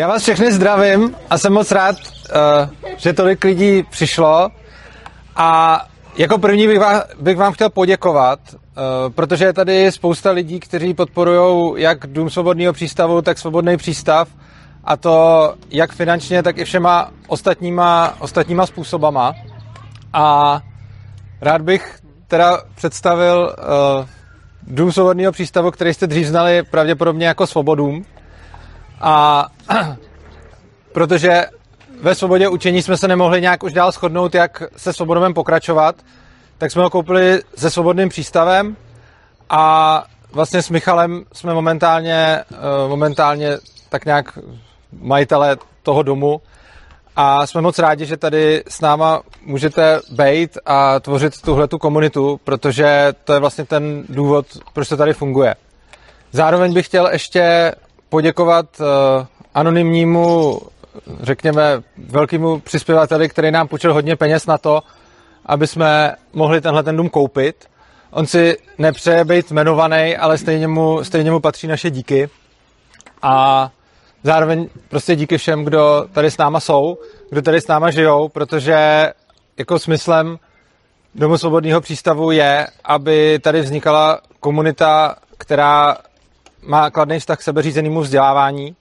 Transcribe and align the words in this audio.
Já 0.00 0.08
vás 0.08 0.22
všechny 0.22 0.52
zdravím 0.52 1.16
a 1.30 1.38
jsem 1.38 1.52
moc 1.52 1.72
rád, 1.72 1.96
uh, 1.96 2.94
že 2.96 3.12
tolik 3.12 3.44
lidí 3.44 3.82
přišlo. 3.82 4.50
A 5.36 5.80
jako 6.16 6.38
první 6.38 6.66
bych 6.66 6.78
vám, 6.78 7.02
bych 7.20 7.36
vám 7.36 7.52
chtěl 7.52 7.70
poděkovat, 7.70 8.38
uh, 8.52 9.12
protože 9.14 9.44
je 9.44 9.52
tady 9.52 9.92
spousta 9.92 10.30
lidí, 10.30 10.60
kteří 10.60 10.94
podporují 10.94 11.82
jak 11.82 12.06
Dům 12.06 12.30
svobodného 12.30 12.72
přístavu, 12.72 13.22
tak 13.22 13.38
svobodný 13.38 13.76
přístav. 13.76 14.28
A 14.84 14.96
to 14.96 15.54
jak 15.70 15.92
finančně, 15.92 16.42
tak 16.42 16.58
i 16.58 16.64
všema 16.64 17.10
ostatníma, 17.26 18.14
ostatníma 18.18 18.66
způsobama. 18.66 19.34
A 20.12 20.60
rád 21.40 21.62
bych 21.62 21.98
teda 22.28 22.62
představil 22.74 23.56
uh, 23.98 24.06
Dům 24.62 24.92
svobodného 24.92 25.32
přístavu, 25.32 25.70
který 25.70 25.94
jste 25.94 26.06
dřív 26.06 26.26
znali 26.26 26.62
pravděpodobně 26.62 27.26
jako 27.26 27.46
Svobodům. 27.46 28.04
A 29.00 29.46
protože 30.92 31.46
ve 32.02 32.14
svobodě 32.14 32.48
učení 32.48 32.82
jsme 32.82 32.96
se 32.96 33.08
nemohli 33.08 33.40
nějak 33.40 33.62
už 33.62 33.72
dál 33.72 33.92
shodnout, 33.92 34.34
jak 34.34 34.62
se 34.76 34.92
svobodovem 34.92 35.34
pokračovat, 35.34 35.96
tak 36.58 36.70
jsme 36.70 36.82
ho 36.82 36.90
koupili 36.90 37.42
se 37.56 37.70
svobodným 37.70 38.08
přístavem 38.08 38.76
a 39.50 40.04
vlastně 40.32 40.62
s 40.62 40.70
Michalem 40.70 41.24
jsme 41.32 41.54
momentálně, 41.54 42.14
eh, 42.14 42.88
momentálně 42.88 43.58
tak 43.88 44.04
nějak 44.04 44.38
majitele 44.92 45.56
toho 45.82 46.02
domu 46.02 46.40
a 47.16 47.46
jsme 47.46 47.60
moc 47.60 47.78
rádi, 47.78 48.06
že 48.06 48.16
tady 48.16 48.62
s 48.68 48.80
náma 48.80 49.22
můžete 49.46 50.00
být 50.10 50.58
a 50.66 51.00
tvořit 51.00 51.40
tuhle 51.40 51.68
tu 51.68 51.78
komunitu, 51.78 52.40
protože 52.44 53.12
to 53.24 53.32
je 53.32 53.40
vlastně 53.40 53.64
ten 53.64 54.04
důvod, 54.08 54.46
proč 54.72 54.88
to 54.88 54.96
tady 54.96 55.12
funguje. 55.12 55.54
Zároveň 56.32 56.74
bych 56.74 56.86
chtěl 56.86 57.08
ještě 57.12 57.72
poděkovat 58.10 58.66
uh, 58.80 58.86
anonymnímu, 59.54 60.60
řekněme, 61.22 61.82
velkému 61.96 62.60
přispěvateli, 62.60 63.28
který 63.28 63.50
nám 63.50 63.68
půjčil 63.68 63.94
hodně 63.94 64.16
peněz 64.16 64.46
na 64.46 64.58
to, 64.58 64.82
aby 65.46 65.66
jsme 65.66 66.14
mohli 66.32 66.60
tenhle 66.60 66.82
ten 66.82 66.96
dům 66.96 67.08
koupit. 67.08 67.64
On 68.10 68.26
si 68.26 68.56
nepřeje 68.78 69.24
být 69.24 69.50
jmenovaný, 69.50 70.16
ale 70.16 70.38
stejně 70.38 70.68
mu, 70.68 71.04
stejně 71.04 71.30
mu 71.30 71.40
patří 71.40 71.66
naše 71.66 71.90
díky. 71.90 72.28
A 73.22 73.70
zároveň 74.22 74.68
prostě 74.88 75.16
díky 75.16 75.38
všem, 75.38 75.64
kdo 75.64 76.06
tady 76.12 76.30
s 76.30 76.38
náma 76.38 76.60
jsou, 76.60 76.98
kdo 77.30 77.42
tady 77.42 77.60
s 77.60 77.66
náma 77.66 77.90
žijou, 77.90 78.28
protože 78.28 79.08
jako 79.58 79.78
smyslem 79.78 80.38
Domu 81.14 81.38
svobodného 81.38 81.80
přístavu 81.80 82.30
je, 82.30 82.66
aby 82.84 83.38
tady 83.38 83.60
vznikala 83.60 84.20
komunita, 84.40 85.16
která 85.38 85.96
má 86.62 86.90
kladný 86.90 87.18
vztah 87.18 87.38
k 87.38 87.42
sebeřízenému 87.42 88.00
vzdělávání 88.00 88.76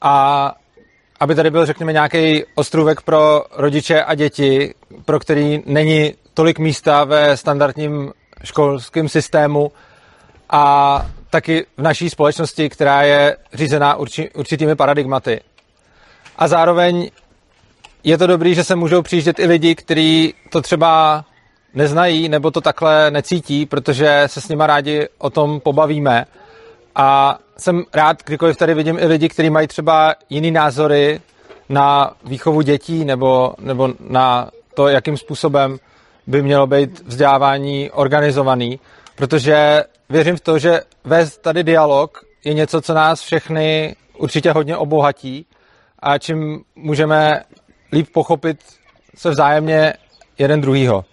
a 0.00 0.54
aby 1.20 1.34
tady 1.34 1.50
byl, 1.50 1.66
řekněme, 1.66 1.92
nějaký 1.92 2.44
ostrůvek 2.54 3.00
pro 3.00 3.44
rodiče 3.56 4.04
a 4.04 4.14
děti, 4.14 4.74
pro 5.04 5.18
který 5.18 5.62
není 5.66 6.14
tolik 6.34 6.58
místa 6.58 7.04
ve 7.04 7.36
standardním 7.36 8.12
školském 8.44 9.08
systému 9.08 9.72
a 10.50 11.06
taky 11.30 11.66
v 11.76 11.82
naší 11.82 12.10
společnosti, 12.10 12.68
která 12.68 13.02
je 13.02 13.36
řízená 13.52 13.94
urči, 13.94 14.30
určitými 14.34 14.76
paradigmaty. 14.76 15.40
A 16.36 16.48
zároveň 16.48 17.10
je 18.04 18.18
to 18.18 18.26
dobrý, 18.26 18.54
že 18.54 18.64
se 18.64 18.76
můžou 18.76 19.02
přijíždět 19.02 19.38
i 19.38 19.46
lidi, 19.46 19.74
kteří 19.74 20.34
to 20.50 20.62
třeba 20.62 21.24
neznají 21.74 22.28
nebo 22.28 22.50
to 22.50 22.60
takhle 22.60 23.10
necítí, 23.10 23.66
protože 23.66 24.22
se 24.26 24.40
s 24.40 24.48
nima 24.48 24.66
rádi 24.66 25.08
o 25.18 25.30
tom 25.30 25.60
pobavíme. 25.60 26.26
A 26.98 27.38
jsem 27.56 27.84
rád, 27.94 28.24
kdykoliv 28.24 28.56
tady 28.56 28.74
vidím 28.74 28.98
i 28.98 29.06
lidi, 29.06 29.28
kteří 29.28 29.50
mají 29.50 29.66
třeba 29.66 30.14
jiný 30.30 30.50
názory 30.50 31.20
na 31.68 32.10
výchovu 32.24 32.60
dětí 32.60 33.04
nebo, 33.04 33.54
nebo 33.58 33.88
na 34.00 34.50
to, 34.74 34.88
jakým 34.88 35.16
způsobem 35.16 35.78
by 36.26 36.42
mělo 36.42 36.66
být 36.66 37.00
vzdělávání 37.06 37.90
organizovaný, 37.90 38.80
protože 39.16 39.84
věřím 40.08 40.36
v 40.36 40.40
to, 40.40 40.58
že 40.58 40.80
vést 41.04 41.38
tady 41.38 41.64
dialog 41.64 42.24
je 42.44 42.54
něco, 42.54 42.80
co 42.80 42.94
nás 42.94 43.20
všechny 43.20 43.96
určitě 44.18 44.52
hodně 44.52 44.76
obohatí 44.76 45.46
a 45.98 46.18
čím 46.18 46.64
můžeme 46.76 47.42
líp 47.92 48.08
pochopit 48.12 48.58
se 49.16 49.30
vzájemně 49.30 49.92
jeden 50.38 50.60
druhýho. 50.60 51.04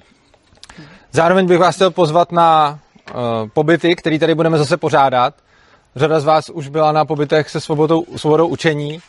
Zároveň 1.11 1.47
bych 1.47 1.59
vás 1.59 1.75
chtěl 1.75 1.91
pozvat 1.91 2.31
na 2.31 2.79
uh, 3.09 3.19
pobyty, 3.53 3.95
které 3.95 4.19
tady 4.19 4.35
budeme 4.35 4.57
zase 4.57 4.77
pořádat. 4.77 5.44
Řada 5.95 6.19
z 6.19 6.25
vás 6.25 6.49
už 6.49 6.67
byla 6.67 6.91
na 6.91 7.05
pobytech 7.05 7.49
se 7.49 7.61
svobodou, 7.61 8.05
svobodou 8.15 8.47
učení 8.47 8.99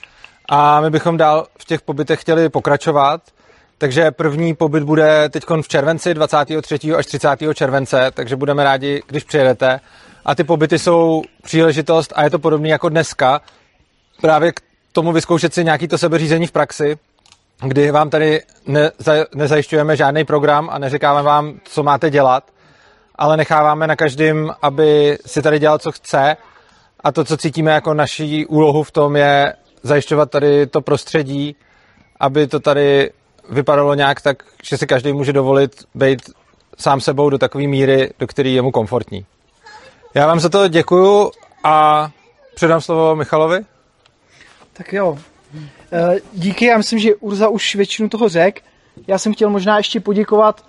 a 0.49 0.81
my 0.81 0.91
bychom 0.91 1.17
dál 1.17 1.47
v 1.59 1.65
těch 1.65 1.83
pobytech 1.83 2.21
chtěli 2.21 2.49
pokračovat. 2.49 3.21
Takže 3.79 4.11
první 4.11 4.55
pobyt 4.55 4.83
bude 4.83 5.29
teď 5.29 5.45
v 5.63 5.69
červenci, 5.69 6.15
23. 6.15 6.95
až 6.95 7.07
30. 7.07 7.29
července, 7.55 8.11
takže 8.15 8.37
budeme 8.37 8.65
rádi, 8.65 9.03
když 9.07 9.25
přijedete. 9.25 9.81
A 10.25 10.35
ty 10.35 10.45
pobyty 10.45 10.79
jsou 10.79 11.23
příležitost, 11.43 12.13
a 12.17 12.25
je 12.25 12.31
to 12.31 12.39
podobné 12.39 12.69
jako 12.69 12.89
dneska, 12.89 13.41
právě 14.21 14.53
k 14.53 14.61
tomu 14.93 15.13
vyzkoušet 15.13 15.55
si 15.55 15.65
nějaký 15.65 15.89
to 15.89 15.99
sebeřízení 15.99 16.47
v 16.47 16.53
praxi, 16.53 16.97
kdy 17.61 17.91
vám 17.91 18.11
tady 18.11 18.43
neza, 18.67 19.13
nezajišťujeme 19.35 19.97
žádný 19.97 20.25
program 20.25 20.69
a 20.73 20.79
neříkáme 20.79 21.23
vám, 21.23 21.61
co 21.65 21.83
máte 21.83 22.11
dělat, 22.11 22.45
ale 23.17 23.37
necháváme 23.37 23.87
na 23.87 23.97
každém, 23.97 24.55
aby 24.63 25.19
si 25.27 25.43
tady 25.43 25.59
dělal, 25.59 25.79
co 25.79 25.93
chce 25.93 26.37
a 27.07 27.13
to, 27.13 27.25
co 27.25 27.37
cítíme 27.37 27.73
jako 27.73 27.95
naší 27.95 28.47
úlohu 28.47 28.83
v 28.83 28.91
tom, 28.91 29.17
je 29.17 29.55
zajišťovat 29.83 30.31
tady 30.31 30.67
to 30.67 30.81
prostředí, 30.81 31.57
aby 32.21 32.47
to 32.47 32.61
tady 32.61 33.11
vypadalo 33.51 33.95
nějak 33.95 34.21
tak, 34.21 34.43
že 34.63 34.79
si 34.79 34.87
každý 34.87 35.13
může 35.13 35.33
dovolit 35.33 35.85
být 35.95 36.31
sám 36.79 37.01
sebou 37.01 37.31
do 37.31 37.39
takové 37.39 37.67
míry, 37.67 38.11
do 38.19 38.27
které 38.27 38.49
je 38.49 38.63
mu 38.63 38.71
komfortní. 38.71 39.27
Já 40.15 40.27
vám 40.27 40.41
za 40.41 40.49
to 40.49 40.69
děkuju 40.69 41.31
a 41.65 42.09
předám 42.55 42.81
slovo 42.81 43.17
Michalovi. 43.17 43.61
Tak 44.73 44.93
jo. 44.93 45.19
Eh, 45.93 46.17
díky, 46.33 46.67
já 46.67 46.77
myslím, 46.77 46.99
že 46.99 47.15
Urza 47.15 47.49
už 47.49 47.75
většinu 47.75 48.09
toho 48.09 48.29
řek. 48.29 48.63
Já 49.07 49.19
jsem 49.19 49.35
chtěl 49.35 49.51
možná 49.51 49.77
ještě 49.77 50.01
poděkovat 50.01 50.65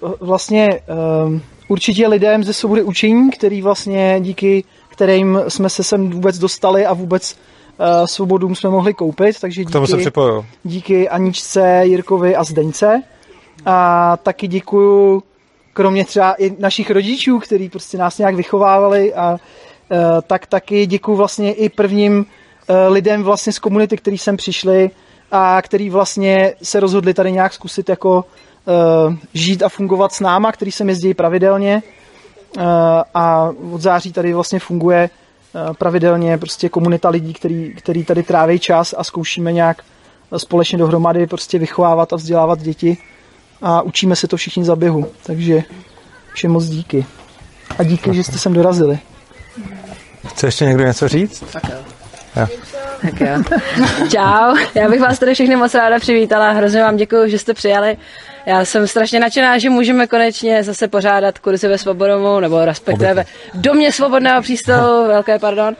uh, 0.00 0.10
vlastně 0.20 0.68
uh, 0.68 1.40
určitě 1.68 2.08
lidem 2.08 2.44
ze 2.44 2.52
svobody 2.52 2.82
učení, 2.82 3.30
který 3.30 3.62
vlastně 3.62 4.16
díky 4.20 4.64
kterým 4.98 5.40
jsme 5.48 5.70
se 5.70 5.84
sem 5.84 6.10
vůbec 6.10 6.38
dostali 6.38 6.86
a 6.86 6.94
vůbec 6.94 7.36
uh, 7.78 8.06
svobodům 8.06 8.54
jsme 8.54 8.70
mohli 8.70 8.94
koupit, 8.94 9.40
takže 9.40 9.60
díky, 9.60 9.70
K 9.70 9.72
tomu 9.72 9.86
se 9.86 9.96
připoju. 9.96 10.46
díky 10.64 11.08
Aničce, 11.08 11.80
Jirkovi 11.82 12.36
a 12.36 12.44
Zdeňce. 12.44 13.02
A 13.66 14.16
taky 14.16 14.48
děkuju 14.48 15.22
kromě 15.72 16.04
třeba 16.04 16.32
i 16.32 16.52
našich 16.58 16.90
rodičů, 16.90 17.38
kteří 17.38 17.68
prostě 17.68 17.98
nás 17.98 18.18
nějak 18.18 18.34
vychovávali 18.34 19.14
a 19.14 19.32
uh, 19.32 19.38
tak 20.26 20.46
taky 20.46 20.86
děkuju 20.86 21.16
vlastně 21.16 21.52
i 21.52 21.68
prvním 21.68 22.18
uh, 22.18 22.92
lidem 22.92 23.22
vlastně 23.22 23.52
z 23.52 23.58
komunity, 23.58 23.96
který 23.96 24.18
sem 24.18 24.36
přišli 24.36 24.90
a 25.30 25.62
který 25.62 25.90
vlastně 25.90 26.54
se 26.62 26.80
rozhodli 26.80 27.14
tady 27.14 27.32
nějak 27.32 27.52
zkusit 27.52 27.88
jako 27.88 28.24
uh, 28.64 29.14
žít 29.34 29.62
a 29.62 29.68
fungovat 29.68 30.12
s 30.12 30.20
náma, 30.20 30.52
který 30.52 30.72
sem 30.72 30.88
jezdí 30.88 31.14
pravidelně 31.14 31.82
a 33.14 33.50
od 33.72 33.80
září 33.80 34.12
tady 34.12 34.34
vlastně 34.34 34.58
funguje 34.58 35.10
uh, 35.54 35.74
pravidelně 35.74 36.38
prostě 36.38 36.68
komunita 36.68 37.08
lidí, 37.08 37.34
který, 37.34 37.74
který 37.74 38.04
tady 38.04 38.22
tráví 38.22 38.58
čas 38.58 38.94
a 38.98 39.04
zkoušíme 39.04 39.52
nějak 39.52 39.82
společně 40.36 40.78
dohromady 40.78 41.26
prostě 41.26 41.58
vychovávat 41.58 42.12
a 42.12 42.16
vzdělávat 42.16 42.58
děti 42.58 42.98
a 43.62 43.82
učíme 43.82 44.16
se 44.16 44.28
to 44.28 44.36
všichni 44.36 44.64
za 44.64 44.76
běhu. 44.76 45.06
Takže 45.22 45.62
všem 46.32 46.50
moc 46.50 46.64
díky. 46.64 47.06
A 47.78 47.82
díky, 47.82 48.14
že 48.14 48.24
jste 48.24 48.38
sem 48.38 48.52
dorazili. 48.52 48.98
Chce 50.28 50.46
ještě 50.46 50.64
někdo 50.64 50.84
něco 50.84 51.08
říct? 51.08 51.44
Tak 51.52 51.62
jo. 51.68 51.76
Jo. 52.36 52.46
Tak 53.02 53.20
jo. 53.20 53.42
Čau, 54.08 54.56
já 54.74 54.88
bych 54.88 55.00
vás 55.00 55.18
tady 55.18 55.34
všechny 55.34 55.56
moc 55.56 55.74
ráda 55.74 55.98
přivítala, 55.98 56.50
hrozně 56.50 56.82
vám 56.82 56.96
děkuji, 56.96 57.30
že 57.30 57.38
jste 57.38 57.54
přijali. 57.54 57.96
Já 58.48 58.64
jsem 58.64 58.86
strašně 58.86 59.20
nadšená, 59.20 59.58
že 59.58 59.70
můžeme 59.70 60.06
konečně 60.06 60.64
zase 60.64 60.88
pořádat 60.88 61.38
kurzy 61.38 61.68
ve 61.68 61.78
Svobodomu, 61.78 62.40
nebo 62.40 62.64
respektive 62.64 63.14
ve 63.14 63.24
domě 63.54 63.92
svobodného 63.92 64.42
přístavu, 64.42 65.06
velké 65.06 65.38
pardon. 65.38 65.76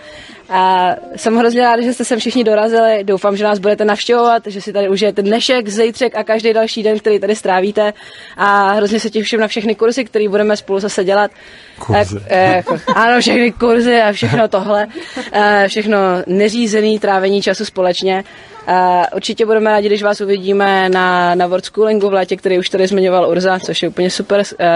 A 0.50 0.94
jsem 1.16 1.36
hrozně 1.36 1.62
ráda, 1.62 1.82
že 1.82 1.94
jste 1.94 2.04
sem 2.04 2.18
všichni 2.18 2.44
dorazili. 2.44 3.04
Doufám, 3.04 3.36
že 3.36 3.44
nás 3.44 3.58
budete 3.58 3.84
navštěvovat, 3.84 4.42
že 4.46 4.60
si 4.60 4.72
tady 4.72 4.88
užijete 4.88 5.22
dnešek, 5.22 5.68
zítřek 5.68 6.16
a 6.16 6.24
každý 6.24 6.52
další 6.52 6.82
den, 6.82 6.98
který 6.98 7.18
tady 7.18 7.36
strávíte. 7.36 7.92
A 8.36 8.72
hrozně 8.72 9.00
se 9.00 9.10
těším 9.10 9.40
na 9.40 9.48
všechny 9.48 9.74
kurzy, 9.74 10.04
které 10.04 10.28
budeme 10.28 10.56
spolu 10.56 10.80
zase 10.80 11.04
dělat. 11.04 11.30
Kurzy. 11.78 12.20
E, 12.26 12.56
jako, 12.56 12.78
ano, 12.94 13.20
všechny 13.20 13.52
kurzy 13.52 14.00
a 14.00 14.12
všechno 14.12 14.48
tohle. 14.48 14.86
E, 15.32 15.68
všechno 15.68 15.98
neřízený 16.26 16.98
trávení 16.98 17.42
času 17.42 17.64
společně. 17.64 18.24
Uh, 18.68 19.04
určitě 19.16 19.46
budeme 19.46 19.70
rádi, 19.70 19.88
když 19.88 20.02
vás 20.02 20.20
uvidíme 20.20 20.88
na, 20.88 21.34
na 21.34 21.46
World 21.46 21.64
Schoolingu 21.64 22.08
v 22.08 22.12
létě, 22.12 22.36
který 22.36 22.58
už 22.58 22.68
tady 22.68 22.86
zmiňoval 22.86 23.30
Urza, 23.30 23.58
což 23.58 23.82
je 23.82 23.88
úplně 23.88 24.10
super, 24.10 24.40
uh, 24.40 24.66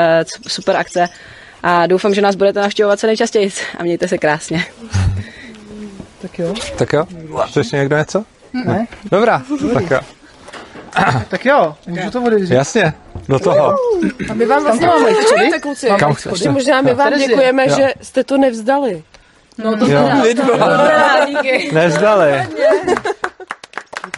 super 0.48 0.76
akce. 0.76 1.08
A 1.62 1.86
doufám, 1.86 2.14
že 2.14 2.20
nás 2.20 2.34
budete 2.34 2.60
navštěvovat 2.60 3.00
co 3.00 3.06
nejčastěji 3.06 3.50
a 3.78 3.82
mějte 3.82 4.08
se 4.08 4.18
krásně. 4.18 4.64
Tak 6.22 6.38
jo. 6.38 6.54
Tak 6.78 6.92
jo? 6.92 7.06
Chce 7.46 7.60
ještě 7.60 7.76
někdo 7.76 7.96
něco? 7.96 8.24
Ne? 8.64 8.86
Dobrá, 9.10 9.42
tak 9.74 9.90
jo. 9.90 10.00
Tak 11.28 11.44
jo, 11.46 11.76
můžu 11.86 12.10
to 12.10 12.22
odevřít. 12.22 12.54
Jasně, 12.54 12.92
do 13.28 13.38
toho. 13.38 13.74
A 14.30 14.34
my 14.34 14.46
vám 14.46 14.62
vlastně 14.64 14.86
máme 14.86 15.14
počkejte, 15.14 15.58
kluci. 15.60 15.88
Kam 15.98 16.14
chceš? 16.14 16.32
Že 16.38 16.50
možná 16.50 16.80
my 16.82 16.94
vám 16.94 17.18
děkujeme, 17.18 17.68
Jo. 17.68 17.76
že 17.76 17.92
jste 18.02 18.24
to 18.24 18.38
nevzdali. 18.38 19.02
No 19.58 19.76
to 19.76 19.86
Jo. 19.86 20.02
teda. 20.02 20.22
Vy 20.22 20.34
dva. 20.34 20.56
Dobrá, 20.56 21.24
díky. 21.26 21.70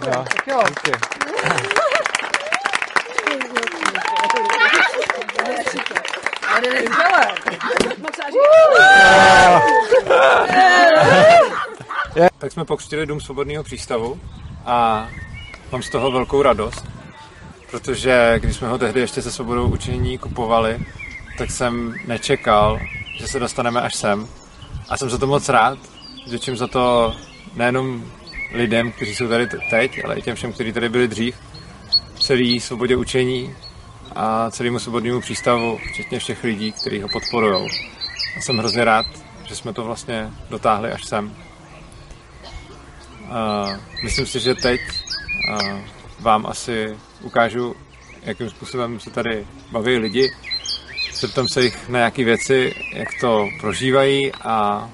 Tak 0.00 0.46
jo. 0.46 0.62
Díky. 0.68 0.92
Je. 12.14 12.28
Tak 12.38 12.52
jsme 12.52 12.64
pokřtili 12.64 13.06
Dům 13.06 13.20
svobodného 13.20 13.64
přístavu 13.64 14.20
a 14.64 15.08
mám 15.72 15.82
z 15.82 15.90
toho 15.90 16.10
velkou 16.10 16.42
radost, 16.42 16.84
protože 17.70 18.34
když 18.42 18.56
jsme 18.56 18.68
ho 18.68 18.78
tehdy 18.78 19.00
ještě 19.00 19.22
se 19.22 19.32
svobodou 19.32 19.68
učení 19.68 20.18
kupovali, 20.18 20.78
tak 21.38 21.50
jsem 21.50 21.94
nečekal, 22.06 22.80
že 23.18 23.28
se 23.28 23.38
dostaneme 23.38 23.80
až 23.80 23.94
sem. 23.94 24.28
A 24.88 24.96
jsem 24.96 25.10
za 25.10 25.18
to 25.18 25.26
moc 25.26 25.48
rád, 25.48 25.78
Děčím 26.26 26.56
za 26.56 26.66
to 26.66 27.14
nejenom 27.54 28.04
lidem, 28.52 28.92
kteří 28.92 29.14
jsou 29.14 29.28
tady 29.28 29.48
teď, 29.70 30.04
ale 30.04 30.18
i 30.18 30.22
těm 30.22 30.36
všem, 30.36 30.52
kteří 30.52 30.72
tady 30.72 30.88
byli 30.88 31.08
dřív, 31.08 31.36
celý 32.20 32.60
svobodě 32.60 32.96
učení 32.96 33.54
a 34.16 34.50
celému 34.50 34.78
svobodnému 34.78 35.20
přístavu, 35.20 35.78
včetně 35.92 36.18
všech 36.18 36.44
lidí, 36.44 36.72
kteří 36.72 37.02
ho 37.02 37.08
podporují. 37.08 37.68
A 38.38 38.40
jsem 38.40 38.58
hrozně 38.58 38.84
rád, 38.84 39.06
že 39.44 39.56
jsme 39.56 39.72
to 39.72 39.84
vlastně 39.84 40.30
dotáhli 40.50 40.92
až 40.92 41.04
sem. 41.04 41.43
A 43.30 43.66
myslím 44.02 44.26
si, 44.26 44.40
že 44.40 44.54
teď 44.54 44.80
vám 46.20 46.46
asi 46.46 46.96
ukážu, 47.20 47.76
jakým 48.22 48.50
způsobem 48.50 49.00
se 49.00 49.10
tady 49.10 49.46
baví 49.72 49.98
lidi. 49.98 50.32
Zeptám 51.20 51.48
se 51.48 51.62
jich 51.62 51.88
na 51.88 51.98
nějaké 51.98 52.24
věci, 52.24 52.74
jak 52.92 53.08
to 53.20 53.48
prožívají 53.60 54.32
a 54.32 54.88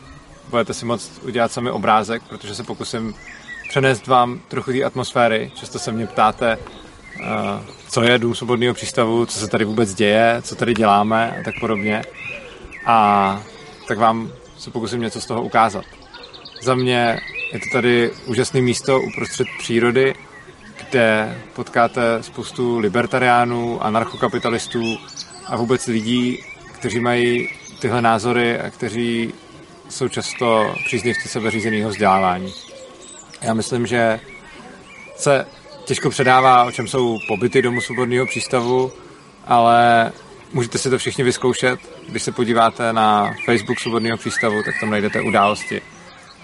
budete 0.49 0.75
si 0.75 0.85
moct 0.85 1.21
udělat 1.23 1.53
sami 1.53 1.71
obrázek, 1.71 2.23
protože 2.29 2.55
se 2.55 2.62
pokusím 2.62 3.15
přenést 3.69 4.06
vám 4.06 4.41
trochu 4.49 4.73
té 4.73 4.85
atmosféry. 4.85 5.53
Často 5.55 5.79
se 5.79 5.93
mě 5.93 6.06
ptáte, 6.06 6.59
co 7.88 8.03
je 8.03 8.19
Dům 8.19 8.35
svobodného 8.35 8.75
přístavu, 8.75 9.26
co 9.26 9.38
se 9.38 9.49
tady 9.49 9.65
vůbec 9.65 9.94
děje, 9.94 10.38
co 10.43 10.55
tady 10.55 10.75
děláme 10.75 11.37
a 11.41 11.44
tak 11.44 11.55
podobně. 11.61 12.03
A 12.87 13.43
tak 13.88 13.99
vám 13.99 14.33
se 14.59 14.71
pokusím 14.71 15.00
něco 15.00 15.21
z 15.21 15.26
toho 15.26 15.43
ukázat. 15.43 15.85
Za 16.62 16.75
mě 16.75 17.21
je 17.52 17.58
to 17.58 17.67
tady 17.73 18.11
úžasné 18.26 18.61
místo 18.61 19.00
uprostřed 19.00 19.47
přírody, 19.58 20.14
kde 20.91 21.38
potkáte 21.55 22.23
spoustu 22.23 22.79
libertariánů, 22.79 23.85
anarchokapitalistů 23.85 24.99
a 25.47 25.56
vůbec 25.56 25.87
lidí, 25.87 26.44
kteří 26.73 27.00
mají 27.00 27.49
tyhle 27.81 28.02
názory 28.02 28.61
a 28.61 28.70
kteří 28.70 29.35
jsou 29.88 30.08
často 30.08 30.75
příznivci 30.85 31.29
sebeřízeného 31.29 31.91
vzdělávání. 31.91 32.52
Já 33.43 33.55
myslím, 33.55 33.87
že 33.87 34.20
se 35.17 35.47
těžko 35.85 36.11
předává, 36.11 36.64
o 36.64 36.73
čem 36.73 36.88
jsou 36.88 37.19
pobyty 37.29 37.62
Domu 37.62 37.81
svobodného 37.81 38.26
přístavu, 38.26 38.93
ale 39.47 40.12
můžete 40.52 40.79
si 40.79 40.91
to 40.91 40.99
všichni 40.99 41.25
vyzkoušet. 41.25 41.81
Když 42.08 42.23
se 42.23 42.32
podíváte 42.32 42.93
na 42.93 43.35
Facebook 43.47 43.81
svobodného 43.81 44.17
přístavu, 44.19 44.62
tak 44.62 44.75
tam 44.81 44.91
najdete 44.91 45.20
události, 45.20 45.82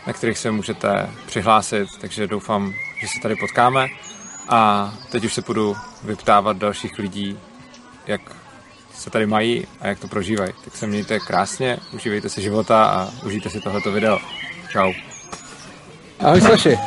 na 0.07 0.13
kterých 0.13 0.39
se 0.39 0.51
můžete 0.51 1.11
přihlásit, 1.27 1.89
takže 2.01 2.27
doufám, 2.27 2.73
že 3.01 3.09
se 3.09 3.21
tady 3.23 3.37
potkáme. 3.37 3.87
A 4.49 4.93
teď 5.11 5.25
už 5.25 5.35
se 5.35 5.43
budu 5.43 5.77
vyptávat 6.03 6.57
dalších 6.57 6.99
lidí, 6.99 7.39
jak 8.07 8.21
se 8.95 9.11
tady 9.11 9.27
mají 9.27 9.67
a 9.81 9.87
jak 9.87 9.99
to 9.99 10.09
prožívají. 10.09 10.53
Tak 10.65 10.77
se 10.77 10.87
mějte 10.87 11.21
krásně, 11.21 11.79
užívejte 11.93 12.29
si 12.29 12.43
života 12.43 12.85
a 12.85 13.09
užijte 13.27 13.51
si 13.51 13.61
tohleto 13.61 13.93
video. 13.93 14.19
Čau. 14.73 14.93
Ahoj 16.21 16.41
Slaši, 16.41 16.79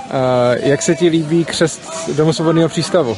jak 0.63 0.81
se 0.81 0.95
ti 0.95 1.07
líbí 1.07 1.45
křest 1.45 2.09
Domu 2.15 2.33
svobodného 2.33 2.69
přístavu? 2.69 3.17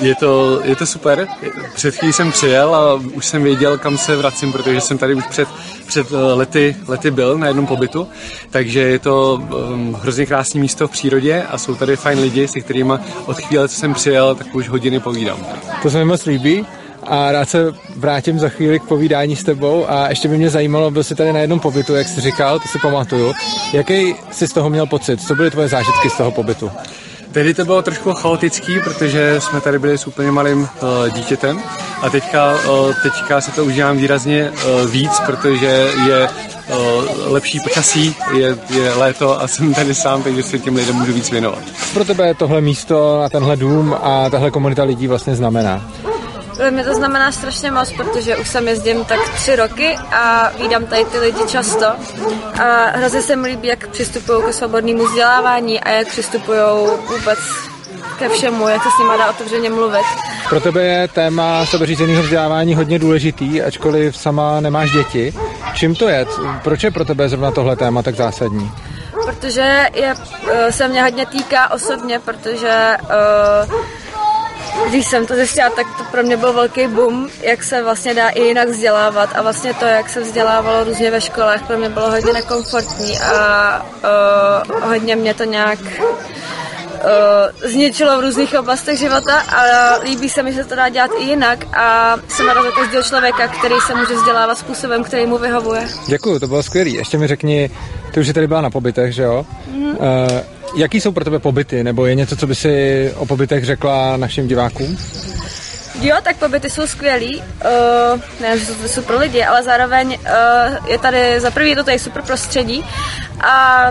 Je 0.00 0.14
to, 0.14 0.60
je 0.64 0.76
to 0.76 0.86
super. 0.86 1.28
Před 1.74 1.94
chvílí 1.94 2.12
jsem 2.12 2.32
přijel 2.32 2.74
a 2.74 2.94
už 2.94 3.26
jsem 3.26 3.42
věděl, 3.42 3.78
kam 3.78 3.98
se 3.98 4.16
vracím, 4.16 4.52
protože 4.52 4.80
jsem 4.80 4.98
tady 4.98 5.14
už 5.14 5.26
před, 5.26 5.48
před 5.90 6.06
eh, 6.12 6.16
lety, 6.16 6.76
lety 6.88 7.10
byl 7.10 7.38
na 7.38 7.46
jednom 7.46 7.66
pobytu. 7.66 8.08
Takže 8.50 8.80
je 8.80 8.98
to 8.98 9.34
um, 9.34 9.96
hrozně 10.02 10.26
krásné 10.26 10.60
místo 10.60 10.88
v 10.88 10.90
přírodě 10.90 11.42
a 11.42 11.58
jsou 11.58 11.74
tady 11.74 11.96
fajn 11.96 12.18
lidi, 12.20 12.48
se 12.48 12.60
kterými 12.60 12.92
od 13.26 13.36
chvíle, 13.40 13.68
co 13.68 13.76
jsem 13.76 13.94
přijel, 13.94 14.34
tak 14.34 14.54
už 14.54 14.68
hodiny 14.68 15.00
povídám. 15.00 15.38
To 15.82 15.90
se 15.90 15.98
mi 15.98 16.04
moc 16.04 16.26
líbí 16.26 16.66
a 17.02 17.32
rád 17.32 17.48
se 17.48 17.74
vrátím 17.96 18.38
za 18.38 18.48
chvíli 18.48 18.78
k 18.78 18.82
povídání 18.82 19.36
s 19.36 19.44
tebou 19.44 19.90
a 19.90 20.08
ještě 20.08 20.28
by 20.28 20.38
mě 20.38 20.50
zajímalo, 20.50 20.90
byl 20.90 21.04
jsi 21.04 21.14
tady 21.14 21.32
na 21.32 21.38
jednom 21.38 21.60
pobytu, 21.60 21.94
jak 21.94 22.08
jsi 22.08 22.20
říkal, 22.20 22.58
to 22.58 22.68
si 22.68 22.78
pamatuju. 22.78 23.32
Jaký 23.72 24.14
jsi 24.30 24.48
z 24.48 24.52
toho 24.52 24.70
měl 24.70 24.86
pocit? 24.86 25.22
Co 25.22 25.34
byly 25.34 25.50
tvoje 25.50 25.68
zážitky 25.68 26.10
z 26.10 26.16
toho 26.16 26.30
pobytu? 26.30 26.70
Tehdy 27.32 27.54
to 27.54 27.64
bylo 27.64 27.82
trošku 27.82 28.12
chaotický, 28.12 28.80
protože 28.84 29.40
jsme 29.40 29.60
tady 29.60 29.78
byli 29.78 29.98
s 29.98 30.06
úplně 30.06 30.30
malým 30.30 30.60
uh, 30.60 31.08
dítětem 31.14 31.62
a 32.02 32.10
teďka, 32.10 32.52
uh, 32.52 32.94
teďka 33.02 33.40
se 33.40 33.52
to 33.52 33.64
užívám 33.64 33.96
výrazně 33.96 34.50
uh, 34.50 34.90
víc, 34.90 35.20
protože 35.26 35.90
je 36.08 36.28
lepší 37.26 37.60
počasí, 37.60 38.16
je, 38.36 38.58
je 38.70 38.94
léto 38.94 39.42
a 39.42 39.48
jsem 39.48 39.74
tady 39.74 39.94
sám, 39.94 40.22
takže 40.22 40.42
se 40.42 40.58
těm 40.58 40.76
lidem 40.76 40.96
můžu 40.96 41.12
víc 41.12 41.30
věnovat. 41.30 41.62
Pro 41.94 42.04
tebe 42.04 42.34
tohle 42.34 42.60
místo 42.60 43.20
a 43.20 43.28
tenhle 43.28 43.56
dům 43.56 43.96
a 44.02 44.30
tahle 44.30 44.50
komunita 44.50 44.84
lidí 44.84 45.06
vlastně 45.06 45.34
znamená? 45.34 45.90
Pro 46.60 46.70
mě 46.70 46.84
to 46.84 46.94
znamená 46.94 47.32
strašně 47.32 47.70
moc, 47.70 47.92
protože 47.92 48.36
už 48.36 48.48
sem 48.48 48.68
jezdím 48.68 49.04
tak 49.04 49.28
tři 49.28 49.56
roky 49.56 49.96
a 50.12 50.50
vídám 50.62 50.86
tady 50.86 51.04
ty 51.04 51.18
lidi 51.18 51.40
často. 51.48 51.86
A 52.62 52.90
hrozně 52.94 53.22
se 53.22 53.36
mi 53.36 53.48
líbí, 53.48 53.68
jak 53.68 53.88
přistupují 53.88 54.42
ke 54.42 54.52
svobodnému 54.52 55.06
vzdělávání 55.06 55.80
a 55.80 55.90
jak 55.90 56.08
přistupují 56.08 56.60
vůbec 57.08 57.38
ke 58.18 58.28
všemu, 58.28 58.68
jak 58.68 58.82
se 58.82 58.88
s 58.96 58.98
nimi 58.98 59.12
dá 59.18 59.30
otevřeně 59.30 59.70
mluvit. 59.70 60.04
Pro 60.48 60.60
tebe 60.60 60.82
je 60.82 61.08
téma 61.08 61.66
sebeřízeného 61.66 62.22
vzdělávání 62.22 62.74
hodně 62.74 62.98
důležitý, 62.98 63.62
ačkoliv 63.62 64.16
sama 64.16 64.60
nemáš 64.60 64.90
děti. 64.90 65.34
Čím 65.74 65.94
to 65.94 66.08
je? 66.08 66.26
Proč 66.62 66.82
je 66.82 66.90
pro 66.90 67.04
tebe 67.04 67.28
zrovna 67.28 67.50
tohle 67.50 67.76
téma 67.76 68.02
tak 68.02 68.14
zásadní? 68.14 68.70
Protože 69.24 69.86
je, 69.94 70.14
eh, 70.50 70.72
se 70.72 70.88
mě 70.88 71.02
hodně 71.02 71.26
týká 71.26 71.70
osobně, 71.70 72.18
protože 72.18 72.96
uh, 73.02 73.89
když 74.88 75.06
jsem 75.06 75.26
to 75.26 75.34
zjistila, 75.34 75.70
tak 75.70 75.86
to 75.98 76.04
pro 76.04 76.22
mě 76.22 76.36
byl 76.36 76.52
velký 76.52 76.86
boom, 76.86 77.28
jak 77.40 77.62
se 77.62 77.82
vlastně 77.82 78.14
dá 78.14 78.28
i 78.28 78.42
jinak 78.42 78.68
vzdělávat 78.68 79.30
a 79.34 79.42
vlastně 79.42 79.74
to, 79.74 79.84
jak 79.84 80.08
se 80.08 80.20
vzdělávalo 80.20 80.84
různě 80.84 81.10
ve 81.10 81.20
školách, 81.20 81.66
pro 81.66 81.78
mě 81.78 81.88
bylo 81.88 82.10
hodně 82.10 82.32
nekomfortní 82.32 83.18
a 83.18 83.86
uh, 84.72 84.82
hodně 84.88 85.16
mě 85.16 85.34
to 85.34 85.44
nějak 85.44 85.78
uh, 85.80 87.70
zničilo 87.70 88.18
v 88.18 88.20
různých 88.20 88.54
oblastech 88.58 88.98
života 88.98 89.40
a 89.40 89.62
líbí 90.02 90.28
se 90.28 90.42
mi, 90.42 90.52
že 90.52 90.62
se 90.62 90.68
to 90.68 90.74
dá 90.74 90.88
dělat 90.88 91.10
i 91.18 91.24
jinak 91.24 91.76
a 91.76 92.16
jsem 92.28 92.46
ráda 92.46 92.62
za 92.62 92.70
každého 92.70 93.02
člověka, 93.02 93.48
který 93.48 93.74
se 93.86 93.94
může 93.94 94.14
vzdělávat 94.14 94.58
způsobem, 94.58 95.04
který 95.04 95.26
mu 95.26 95.38
vyhovuje. 95.38 95.88
Děkuji, 96.06 96.38
to 96.38 96.46
bylo 96.46 96.62
skvělý. 96.62 96.94
Ještě 96.94 97.18
mi 97.18 97.26
řekni, 97.26 97.70
ty 98.14 98.20
už 98.20 98.26
jsi 98.26 98.32
tady 98.32 98.46
byla 98.46 98.60
na 98.60 98.70
pobytech, 98.70 99.14
že 99.14 99.22
jo? 99.22 99.46
Mm. 99.66 99.84
Uh, 99.84 99.96
jaký 100.76 101.00
jsou 101.00 101.12
pro 101.12 101.24
tebe 101.24 101.38
pobyty, 101.38 101.84
nebo 101.84 102.06
je 102.06 102.14
něco, 102.14 102.36
co 102.36 102.46
by 102.46 102.54
si 102.54 103.12
o 103.16 103.26
pobytech 103.26 103.64
řekla 103.64 104.16
našim 104.16 104.48
divákům? 104.48 104.98
Jo, 106.00 106.16
tak 106.22 106.36
pobyty 106.36 106.70
jsou 106.70 106.86
skvělý. 106.86 107.36
Uh, 107.36 108.20
ne, 108.40 108.58
jsou 108.86 109.02
pro 109.02 109.18
lidi, 109.18 109.44
ale 109.44 109.62
zároveň 109.62 110.08
uh, 110.08 110.88
je 110.88 110.98
tady, 110.98 111.40
za 111.40 111.50
prvý 111.50 111.70
je 111.70 111.76
to 111.76 111.84
tady 111.84 111.98
super 111.98 112.22
prostředí 112.22 112.84
a 113.40 113.84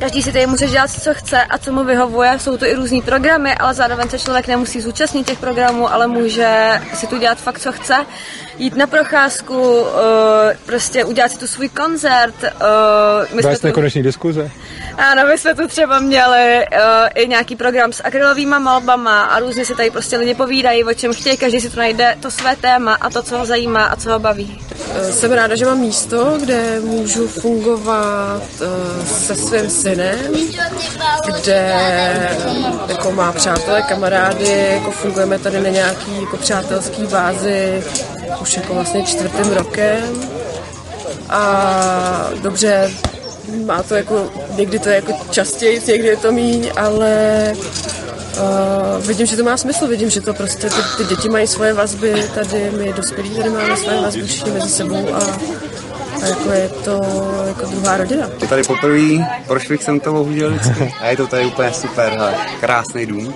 každý 0.00 0.22
si 0.22 0.32
tady 0.32 0.46
může 0.46 0.66
dělat, 0.66 0.90
co 0.90 1.14
chce 1.14 1.44
a 1.44 1.58
co 1.58 1.72
mu 1.72 1.84
vyhovuje. 1.84 2.38
Jsou 2.38 2.56
to 2.56 2.66
i 2.66 2.74
různý 2.74 3.02
programy, 3.02 3.54
ale 3.54 3.74
zároveň 3.74 4.08
se 4.08 4.18
člověk 4.18 4.46
nemusí 4.48 4.80
zúčastnit 4.80 5.26
těch 5.26 5.38
programů, 5.38 5.92
ale 5.92 6.06
může 6.06 6.80
si 6.94 7.06
tu 7.06 7.18
dělat 7.18 7.38
fakt, 7.38 7.58
co 7.58 7.72
chce. 7.72 8.06
Jít 8.58 8.76
na 8.76 8.86
procházku, 8.86 9.80
uh, 9.80 9.88
prostě 10.66 11.04
udělat 11.04 11.32
si 11.32 11.38
tu 11.38 11.46
svůj 11.46 11.68
koncert. 11.68 12.34
Uh, 12.42 12.48
my 13.36 13.42
jsme 13.42 13.50
Vést 13.50 13.60
tu- 13.60 13.66
nekonečný 13.66 14.02
diskuze? 14.02 14.50
ano, 14.98 15.26
my 15.26 15.38
jsme 15.38 15.54
tu 15.54 15.68
třeba 15.68 15.98
měli 16.00 16.66
uh, 16.72 16.78
i 17.14 17.28
nějaký 17.28 17.56
program 17.56 17.92
s 17.92 18.02
akrylovými 18.04 18.58
malbama 18.58 19.22
a 19.24 19.38
různě 19.38 19.64
si 19.64 19.74
tady 19.74 19.90
prostě 19.90 20.16
lidi 20.16 20.34
povídají, 20.34 20.84
o 20.84 20.94
čem 20.94 21.14
chtějí, 21.14 21.36
každý 21.36 21.60
si 21.60 21.70
tu 21.70 21.76
najde 21.78 22.16
to 22.20 22.30
své 22.30 22.56
téma 22.56 22.94
a 22.94 23.10
to, 23.10 23.22
co 23.22 23.38
ho 23.38 23.46
zajímá 23.46 23.84
a 23.84 23.96
co 23.96 24.10
ho 24.12 24.18
baví. 24.18 24.60
Eh, 24.94 25.12
Jsem 25.12 25.32
ráda, 25.32 25.56
že 25.56 25.64
mám 25.66 25.78
místo, 25.80 26.36
kde 26.40 26.80
můžu 26.80 27.28
fungovat 27.28 28.42
eh, 28.60 29.06
se 29.06 29.34
svým 29.36 29.70
synem, 29.70 30.18
kde 31.26 31.72
jako 32.88 33.12
má 33.12 33.32
přátelé, 33.32 33.82
kamarády, 33.82 34.68
jako 34.72 34.90
fungujeme 34.90 35.38
tady 35.38 35.60
na 35.60 35.68
nějaký 35.68 36.20
jako 36.20 36.36
přátelský 36.36 37.02
bázi 37.06 37.84
už 38.42 38.56
jako 38.56 38.74
vlastně 38.74 39.02
čtvrtým 39.02 39.52
rokem. 39.52 40.30
A 41.28 42.30
dobře 42.42 42.90
má 43.66 43.82
to 43.82 43.94
jako 43.94 44.30
někdy 44.56 44.78
to 44.78 44.88
je 44.88 44.94
jako 44.94 45.12
častěji, 45.30 45.82
někdy 45.86 46.08
je 46.08 46.16
to 46.16 46.32
míň, 46.32 46.70
ale 46.76 47.12
uh, 48.40 49.06
vidím, 49.06 49.26
že 49.26 49.36
to 49.36 49.44
má 49.44 49.56
smysl, 49.56 49.86
vidím, 49.86 50.10
že 50.10 50.20
to 50.20 50.34
prostě 50.34 50.70
ty, 50.70 50.82
ty 50.96 51.04
děti 51.04 51.28
mají 51.28 51.46
svoje 51.46 51.74
vazby, 51.74 52.28
tady 52.34 52.70
my 52.70 52.92
dospělí 52.92 53.30
tady 53.30 53.50
máme 53.50 53.76
svoje 53.76 54.00
vazby 54.00 54.22
všichni 54.22 54.52
mezi 54.52 54.68
sebou 54.68 55.14
a, 55.14 55.18
a 56.22 56.26
jako 56.26 56.50
je 56.52 56.68
to 56.68 57.00
jako 57.46 57.66
druhá 57.66 57.96
rodina. 57.96 58.28
Tady 58.48 58.62
poprvé, 58.62 59.26
prošli 59.46 59.78
jsem 59.78 60.00
to 60.00 60.12
bohužel 60.12 60.50
vždycky. 60.50 60.94
A 61.00 61.06
je 61.06 61.16
to 61.16 61.26
tady 61.26 61.46
úplně 61.46 61.72
super, 61.72 62.12
hele, 62.12 62.34
krásný 62.60 63.06
dům, 63.06 63.34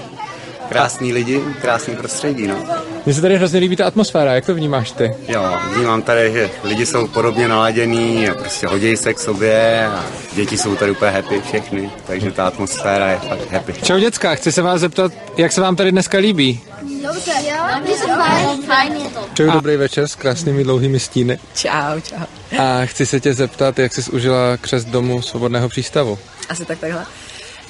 krásný 0.68 1.12
lidi, 1.12 1.40
krásný 1.60 1.96
prostředí, 1.96 2.46
no. 2.46 2.56
Mně 3.04 3.14
se 3.14 3.20
tady 3.20 3.36
hrozně 3.36 3.60
líbí 3.60 3.76
ta 3.76 3.86
atmosféra, 3.86 4.34
jak 4.34 4.46
to 4.46 4.54
vnímáš 4.54 4.90
ty? 4.90 5.14
Jo, 5.28 5.58
vnímám 5.74 6.02
tady, 6.02 6.32
že 6.32 6.50
lidi 6.64 6.86
jsou 6.86 7.08
podobně 7.08 7.48
naladění 7.48 8.28
a 8.28 8.34
prostě 8.34 8.66
hodí 8.66 8.96
se 8.96 9.14
k 9.14 9.18
sobě 9.18 9.86
a 9.86 10.04
děti 10.32 10.58
jsou 10.58 10.76
tady 10.76 10.90
úplně 10.90 11.10
happy 11.10 11.40
všechny, 11.40 11.90
takže 12.06 12.30
ta 12.32 12.46
atmosféra 12.46 13.10
je 13.10 13.16
fakt 13.16 13.52
happy. 13.52 13.72
Čau 13.72 13.98
děcka, 13.98 14.34
chci 14.34 14.52
se 14.52 14.62
vás 14.62 14.80
zeptat, 14.80 15.12
jak 15.36 15.52
se 15.52 15.60
vám 15.60 15.76
tady 15.76 15.92
dneska 15.92 16.18
líbí? 16.18 16.60
Dobře, 17.02 17.32
jo, 17.48 17.56
dobře, 17.78 17.94
fajn, 18.16 18.62
fajn 18.62 18.92
je 18.92 19.10
to. 19.10 19.20
Přeju 19.32 19.50
dobrý 19.50 19.76
večer 19.76 20.08
s 20.08 20.14
krásnými 20.14 20.64
dlouhými 20.64 21.00
stíny. 21.00 21.38
Čau, 21.54 22.00
čau. 22.02 22.58
A 22.58 22.86
chci 22.86 23.06
se 23.06 23.20
tě 23.20 23.34
zeptat, 23.34 23.78
jak 23.78 23.94
jsi 23.94 24.10
užila 24.10 24.56
křest 24.60 24.88
domu 24.88 25.22
svobodného 25.22 25.68
přístavu. 25.68 26.18
Asi 26.48 26.64
tak 26.64 26.78
takhle. 26.78 27.06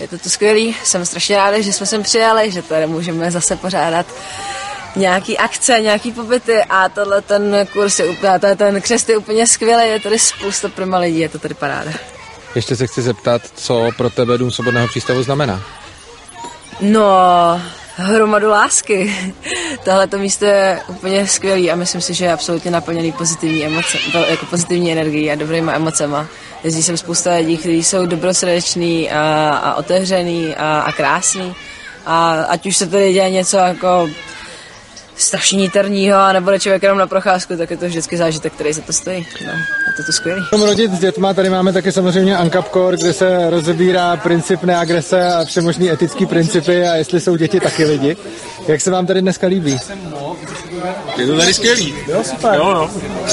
Je 0.01 0.09
to 0.09 0.19
tu 0.19 0.29
skvělý, 0.29 0.77
jsem 0.85 1.07
strašně 1.07 1.37
ráda, 1.37 1.61
že 1.61 1.73
jsme 1.73 1.87
sem 1.87 2.03
přijali, 2.03 2.51
že 2.51 2.63
tady 2.63 2.87
můžeme 2.87 3.31
zase 3.31 3.57
pořádat 3.57 4.07
nějaký 4.97 5.39
akce, 5.39 5.81
nějaký 5.81 6.13
pobyty 6.13 6.63
a 6.69 6.89
tohle 6.89 7.23
ten 7.23 7.67
kurz 7.73 7.99
je 7.99 8.05
úplně, 8.05 8.39
to 8.39 8.47
je 8.47 8.57
ten 8.57 8.81
křest 8.81 9.09
je 9.09 9.17
úplně 9.17 9.47
skvělý, 9.47 9.89
je 9.89 10.01
tady 10.01 10.19
spousta 10.19 10.69
prima 10.69 10.99
lidí, 10.99 11.19
je 11.19 11.29
to 11.29 11.39
tady 11.39 11.55
paráda. 11.55 11.91
Ještě 12.55 12.77
se 12.77 12.87
chci 12.87 13.03
zeptat, 13.03 13.43
co 13.55 13.89
pro 13.97 14.11
tebe 14.11 14.39
Dům 14.39 14.51
svobodného 14.51 14.89
přístavu 14.89 15.23
znamená. 15.23 15.63
No, 16.81 17.07
hromadu 17.97 18.49
lásky. 18.49 19.15
Tohle 19.85 20.07
to 20.07 20.19
místo 20.19 20.45
je 20.45 20.81
úplně 20.87 21.27
skvělý 21.27 21.71
a 21.71 21.77
myslím 21.77 22.01
si, 22.01 22.15
že 22.15 22.25
je 22.25 22.33
absolutně 22.33 22.71
naplněný 22.71 23.13
pozitivní 23.13 23.65
emoce, 23.65 23.99
jako 24.29 24.47
pozitivní 24.47 24.93
energií 24.93 25.31
a 25.31 25.35
dobrýma 25.35 25.73
emocema. 25.73 26.27
Jezdí 26.65 26.83
sem 26.83 26.97
spousta 26.97 27.35
lidí, 27.35 27.57
kteří 27.57 27.85
jsou 27.85 28.07
dobrosrdeční 28.07 29.11
a, 29.11 29.51
a 29.63 29.75
otevřený 29.75 30.57
a, 30.57 30.81
a 30.81 30.93
krásný. 30.93 31.55
A 32.07 32.33
ať 32.33 32.67
už 32.67 32.77
se 32.77 32.87
tady 32.87 33.13
děje 33.13 33.31
něco 33.31 33.57
jako 33.57 34.09
strašně 35.17 35.59
niterního, 35.59 36.33
nebo 36.33 36.51
jde 36.51 36.61
člověk 36.61 36.83
jenom 36.83 36.99
na 36.99 37.07
procházku, 37.07 37.57
tak 37.57 37.71
je 37.71 37.77
to 37.77 37.87
vždycky 37.87 38.17
zážitek, 38.17 38.53
který 38.53 38.73
za 38.73 38.83
to 38.83 38.93
stojí. 38.93 39.27
No, 39.47 39.53
je 39.53 39.93
to 39.97 40.03
to 40.07 40.13
skvělý. 40.13 40.43
Rodit 40.67 40.93
s 40.93 40.99
dětma, 40.99 41.35
tady 41.35 41.51
máme 41.51 41.73
taky 41.73 41.93
samozřejmě 41.93 42.37
Ankap 42.37 42.69
Core, 42.73 42.97
kde 42.97 43.13
se 43.13 43.51
rozebírá 43.51 44.17
princip 44.17 44.63
neagrese 44.63 45.33
a 45.33 45.45
všemožný 45.45 45.91
etický 45.91 46.27
principy 46.27 46.87
a 46.87 46.95
jestli 46.95 47.21
jsou 47.21 47.37
děti 47.37 47.61
taky 47.61 47.85
lidi. 47.85 48.17
Jak 48.69 48.81
se 48.81 48.91
vám 48.91 49.07
tady 49.07 49.23
dneska 49.23 49.47
líbí? 49.47 49.79
Je 51.17 51.27
to 51.27 51.37
tady 51.37 51.55
skvělý. 51.55 51.95
Jo, 52.09 52.25
super. 52.25 52.55
Jo, 52.55 52.71
jo. 52.71 52.91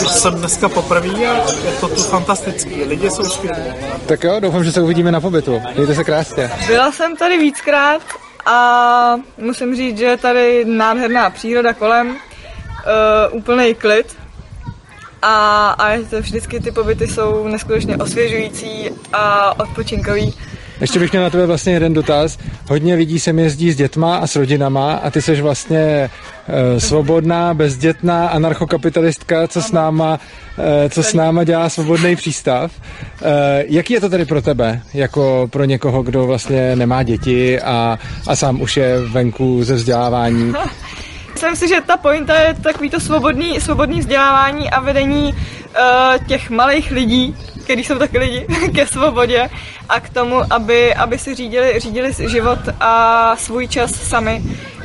Jsem 0.09 0.35
dneska 0.35 0.69
poprvé 0.69 1.09
a 1.09 1.51
je 1.65 1.71
to 1.79 1.87
tu 1.87 2.01
fantastický. 2.01 2.83
Lidi 2.83 3.09
jsou 3.09 3.23
skvělí. 3.23 3.61
Tak 4.05 4.23
jo, 4.23 4.39
doufám, 4.39 4.63
že 4.63 4.71
se 4.71 4.81
uvidíme 4.81 5.11
na 5.11 5.21
pobytu. 5.21 5.61
Mějte 5.75 5.95
se 5.95 6.03
krásně. 6.03 6.51
Byla 6.67 6.91
jsem 6.91 7.15
tady 7.15 7.37
víckrát 7.37 8.01
a 8.45 9.15
musím 9.37 9.75
říct, 9.75 9.97
že 9.97 10.05
je 10.05 10.17
tady 10.17 10.65
nádherná 10.65 11.29
příroda 11.29 11.73
kolem, 11.73 12.09
uh, 12.09 12.15
úplný 13.31 13.75
klid 13.75 14.15
a, 15.21 15.69
a 15.69 15.97
vždycky 16.19 16.59
ty 16.59 16.71
pobyty 16.71 17.07
jsou 17.07 17.47
neskutečně 17.47 17.97
osvěžující 17.97 18.89
a 19.13 19.59
odpočinkový. 19.59 20.33
Ještě 20.81 20.99
bych 20.99 21.11
měl 21.11 21.23
na 21.23 21.29
tebe 21.29 21.45
vlastně 21.45 21.73
jeden 21.73 21.93
dotaz. 21.93 22.37
Hodně 22.69 22.95
lidí 22.95 23.19
sem 23.19 23.39
jezdí 23.39 23.71
s 23.71 23.75
dětma 23.75 24.17
a 24.17 24.27
s 24.27 24.35
rodinama 24.35 24.93
a 24.93 25.09
ty 25.09 25.21
jsi 25.21 25.41
vlastně 25.41 25.79
e, 25.79 26.79
svobodná, 26.79 27.53
bezdětná 27.53 28.27
anarchokapitalistka, 28.27 29.47
co 29.47 29.61
s 29.61 29.71
náma, 29.71 30.19
e, 30.85 30.89
co 30.89 31.03
s 31.03 31.13
náma 31.13 31.43
dělá 31.43 31.69
svobodný 31.69 32.15
přístav. 32.15 32.71
E, 33.21 33.63
jaký 33.67 33.93
je 33.93 34.01
to 34.01 34.09
tedy 34.09 34.25
pro 34.25 34.41
tebe, 34.41 34.81
jako 34.93 35.47
pro 35.51 35.63
někoho, 35.63 36.03
kdo 36.03 36.25
vlastně 36.25 36.75
nemá 36.75 37.03
děti 37.03 37.61
a, 37.61 37.99
a 38.27 38.35
sám 38.35 38.61
už 38.61 38.77
je 38.77 39.01
venku 39.01 39.63
ze 39.63 39.75
vzdělávání? 39.75 40.53
Myslím 41.33 41.55
si, 41.55 41.67
že 41.67 41.81
ta 41.81 41.97
pointa 41.97 42.39
je 42.39 42.53
takový 42.53 42.89
to 42.89 42.99
svobodný, 42.99 43.61
svobodný 43.61 43.99
vzdělávání 43.99 44.69
a 44.69 44.79
vedení 44.79 45.33
uh, 45.33 46.27
těch 46.27 46.49
malých 46.49 46.91
lidí, 46.91 47.35
kteří 47.61 47.83
jsou 47.83 47.99
taky 47.99 48.17
lidi, 48.17 48.47
ke 48.75 48.87
svobodě 48.87 49.49
a 49.89 49.99
k 49.99 50.09
tomu, 50.09 50.41
aby, 50.49 50.93
aby 50.93 51.17
si 51.17 51.35
řídili, 51.35 51.79
řídili 51.79 52.13
život 52.29 52.59
a 52.79 53.35
svůj 53.35 53.67
čas 53.67 53.91
sami. 53.91 54.43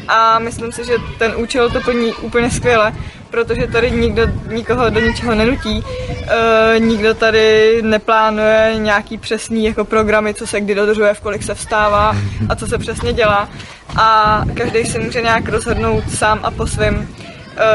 A 0.09 0.38
myslím 0.38 0.73
si, 0.73 0.85
že 0.85 0.95
ten 1.18 1.33
účel 1.37 1.71
to 1.71 1.80
plní 1.80 2.12
úplně 2.12 2.50
skvěle, 2.50 2.92
protože 3.30 3.66
tady 3.66 3.90
nikdo 3.90 4.23
nikoho 4.49 4.90
do 4.90 5.00
ničeho 5.00 5.35
nenutí, 5.35 5.85
e, 6.28 6.78
nikdo 6.78 7.14
tady 7.14 7.78
neplánuje 7.83 8.75
nějaký 8.78 9.18
přesný 9.18 9.64
jako 9.64 9.85
programy, 9.85 10.35
co 10.35 10.47
se 10.47 10.61
kdy 10.61 10.75
dodržuje, 10.75 11.14
v 11.14 11.21
kolik 11.21 11.42
se 11.42 11.54
vstává 11.54 12.16
a 12.49 12.56
co 12.56 12.66
se 12.66 12.78
přesně 12.78 13.12
dělá. 13.12 13.49
A 13.97 14.42
každý 14.54 14.85
si 14.85 14.99
může 14.99 15.23
nějak 15.23 15.49
rozhodnout 15.49 16.04
sám 16.11 16.40
a 16.42 16.50
po 16.50 16.66
svém, 16.66 17.09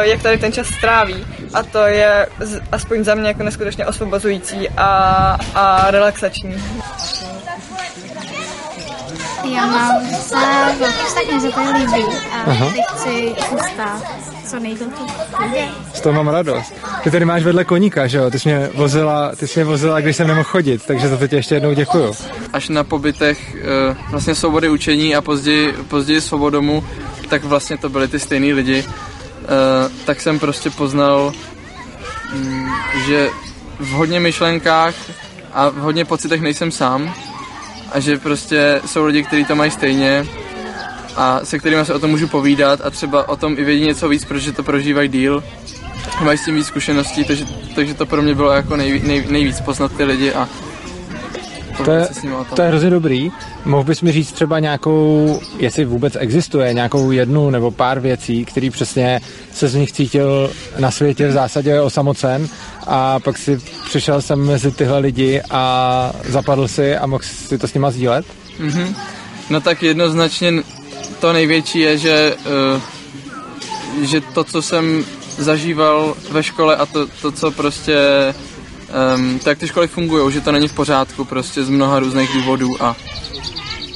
jak 0.01 0.21
tady 0.21 0.37
ten 0.37 0.51
čas 0.51 0.67
stráví. 0.67 1.25
A 1.53 1.63
to 1.63 1.79
je 1.79 2.27
z, 2.39 2.61
aspoň 2.71 3.03
za 3.03 3.15
mě 3.15 3.27
jako 3.27 3.43
neskutečně 3.43 3.85
osvobozující 3.85 4.69
a, 4.69 4.87
a 5.55 5.91
relaxační. 5.91 6.63
Já 9.53 9.65
mám 9.65 10.11
docela 10.11 10.71
velký 10.79 11.03
vztah, 11.05 11.23
mě 11.31 11.41
se 11.41 11.51
to 11.51 11.61
líbí 11.61 12.05
a 12.31 12.41
Aha. 12.45 12.65
teď 12.65 12.85
chci 12.95 13.35
ustát 13.51 14.21
co 14.51 14.59
nejdřív 14.59 14.87
to 14.87 15.37
půjde. 15.37 15.67
Z 15.93 16.01
toho 16.01 16.13
mám 16.13 16.27
radost. 16.27 16.73
Ty 17.03 17.11
tady 17.11 17.25
máš 17.25 17.43
vedle 17.43 17.65
koníka, 17.65 18.07
že 18.07 18.17
jo? 18.17 18.31
Ty 18.31 18.39
jsi 18.39 18.49
mě 18.49 18.69
vozila, 18.73 19.35
ty 19.35 19.47
jsi 19.47 19.59
mě 19.59 19.65
vozila, 19.65 20.01
když 20.01 20.15
jsem 20.15 20.27
nemohl 20.27 20.43
chodit, 20.43 20.85
takže 20.85 21.07
za 21.07 21.17
to 21.17 21.27
ti 21.27 21.35
ještě 21.35 21.55
jednou 21.55 21.73
děkuju. 21.73 22.13
až 22.53 22.69
na 22.69 22.83
pobytech 22.83 23.55
eh, 23.55 23.95
vlastně 24.11 24.35
svobody 24.35 24.69
učení 24.69 25.15
a 25.15 25.21
později, 25.21 25.73
později 25.87 26.21
svobodomu, 26.21 26.83
tak 27.29 27.43
vlastně 27.43 27.77
to 27.77 27.89
byly 27.89 28.07
ty 28.07 28.19
stejný 28.19 28.53
lidi. 28.53 28.85
Eh, 29.43 29.89
Tak 30.05 30.21
jsem 30.21 30.39
prostě 30.39 30.69
poznal, 30.69 31.33
mm, 32.33 32.69
že 33.05 33.29
v 33.79 33.89
hodně 33.89 34.19
myšlenkách 34.19 34.95
a 35.53 35.69
v 35.69 35.75
hodně 35.75 36.05
pocitech 36.05 36.41
nejsem 36.41 36.71
sám 36.71 37.13
a 37.91 37.99
že 37.99 38.17
prostě 38.17 38.81
jsou 38.85 39.05
lidi, 39.05 39.23
kteří 39.23 39.45
to 39.45 39.55
mají 39.55 39.71
stejně 39.71 40.25
a 41.15 41.39
se 41.43 41.59
kterými 41.59 41.85
se 41.85 41.93
o 41.93 41.99
tom 41.99 42.09
můžu 42.11 42.27
povídat 42.27 42.79
a 42.83 42.89
třeba 42.89 43.29
o 43.29 43.35
tom 43.35 43.55
i 43.57 43.63
vědí 43.63 43.85
něco 43.85 44.09
víc, 44.09 44.25
protože 44.25 44.51
to 44.51 44.63
prožívají 44.63 45.09
díl. 45.09 45.43
Mají 46.21 46.37
s 46.37 46.45
tím 46.45 46.55
víc 46.55 46.67
zkušeností, 46.67 47.23
takže, 47.23 47.45
takže 47.75 47.93
to 47.93 48.05
pro 48.05 48.21
mě 48.21 48.35
bylo 48.35 48.51
jako 48.51 48.75
nej, 48.75 49.01
nej, 49.03 49.25
nejvíc 49.29 49.61
poznat 49.61 49.91
ty 49.97 50.03
lidi 50.03 50.33
a 50.33 50.49
To 51.85 51.91
je, 51.91 52.07
to 52.55 52.61
je 52.61 52.67
hrozně 52.67 52.89
dobrý. 52.89 53.31
Mohl 53.65 53.83
bys 53.83 54.01
mi 54.01 54.11
říct 54.11 54.31
třeba 54.31 54.59
nějakou, 54.59 55.39
jestli 55.57 55.85
vůbec 55.85 56.17
existuje, 56.19 56.73
nějakou 56.73 57.11
jednu 57.11 57.49
nebo 57.49 57.71
pár 57.71 57.99
věcí, 57.99 58.45
který 58.45 58.69
přesně 58.69 59.21
se 59.53 59.67
z 59.67 59.75
nich 59.75 59.91
cítil 59.91 60.51
na 60.79 60.91
světě 60.91 61.27
v 61.27 61.31
zásadě 61.31 61.81
osamocen 61.81 62.47
a 62.87 63.19
pak 63.19 63.37
si 63.37 63.59
přišel 63.85 64.21
sem 64.21 64.45
mezi 64.45 64.71
tyhle 64.71 64.99
lidi 64.99 65.41
a 65.49 66.13
zapadl 66.29 66.67
si 66.67 66.97
a 66.97 67.07
mohl 67.07 67.23
si 67.23 67.57
to 67.57 67.67
s 67.67 67.73
nima 67.73 67.91
sdílet? 67.91 68.25
Mhm. 68.59 68.95
No 69.49 69.61
tak 69.61 69.83
jednoznačně 69.83 70.53
to 71.19 71.33
největší 71.33 71.79
je, 71.79 71.97
že, 71.97 72.35
uh, 72.75 72.81
že 74.05 74.21
to, 74.21 74.43
co 74.43 74.61
jsem 74.61 75.05
zažíval 75.37 76.15
ve 76.31 76.43
škole 76.43 76.75
a 76.75 76.85
to, 76.85 77.07
to 77.21 77.31
co 77.31 77.51
prostě 77.51 77.97
um, 79.15 79.39
tak 79.39 79.57
ty 79.57 79.67
školy 79.67 79.87
fungují, 79.87 80.33
že 80.33 80.41
to 80.41 80.51
není 80.51 80.67
v 80.67 80.73
pořádku 80.73 81.25
prostě 81.25 81.63
z 81.63 81.69
mnoha 81.69 81.99
různých 81.99 82.33
důvodů 82.33 82.83
a, 82.83 82.95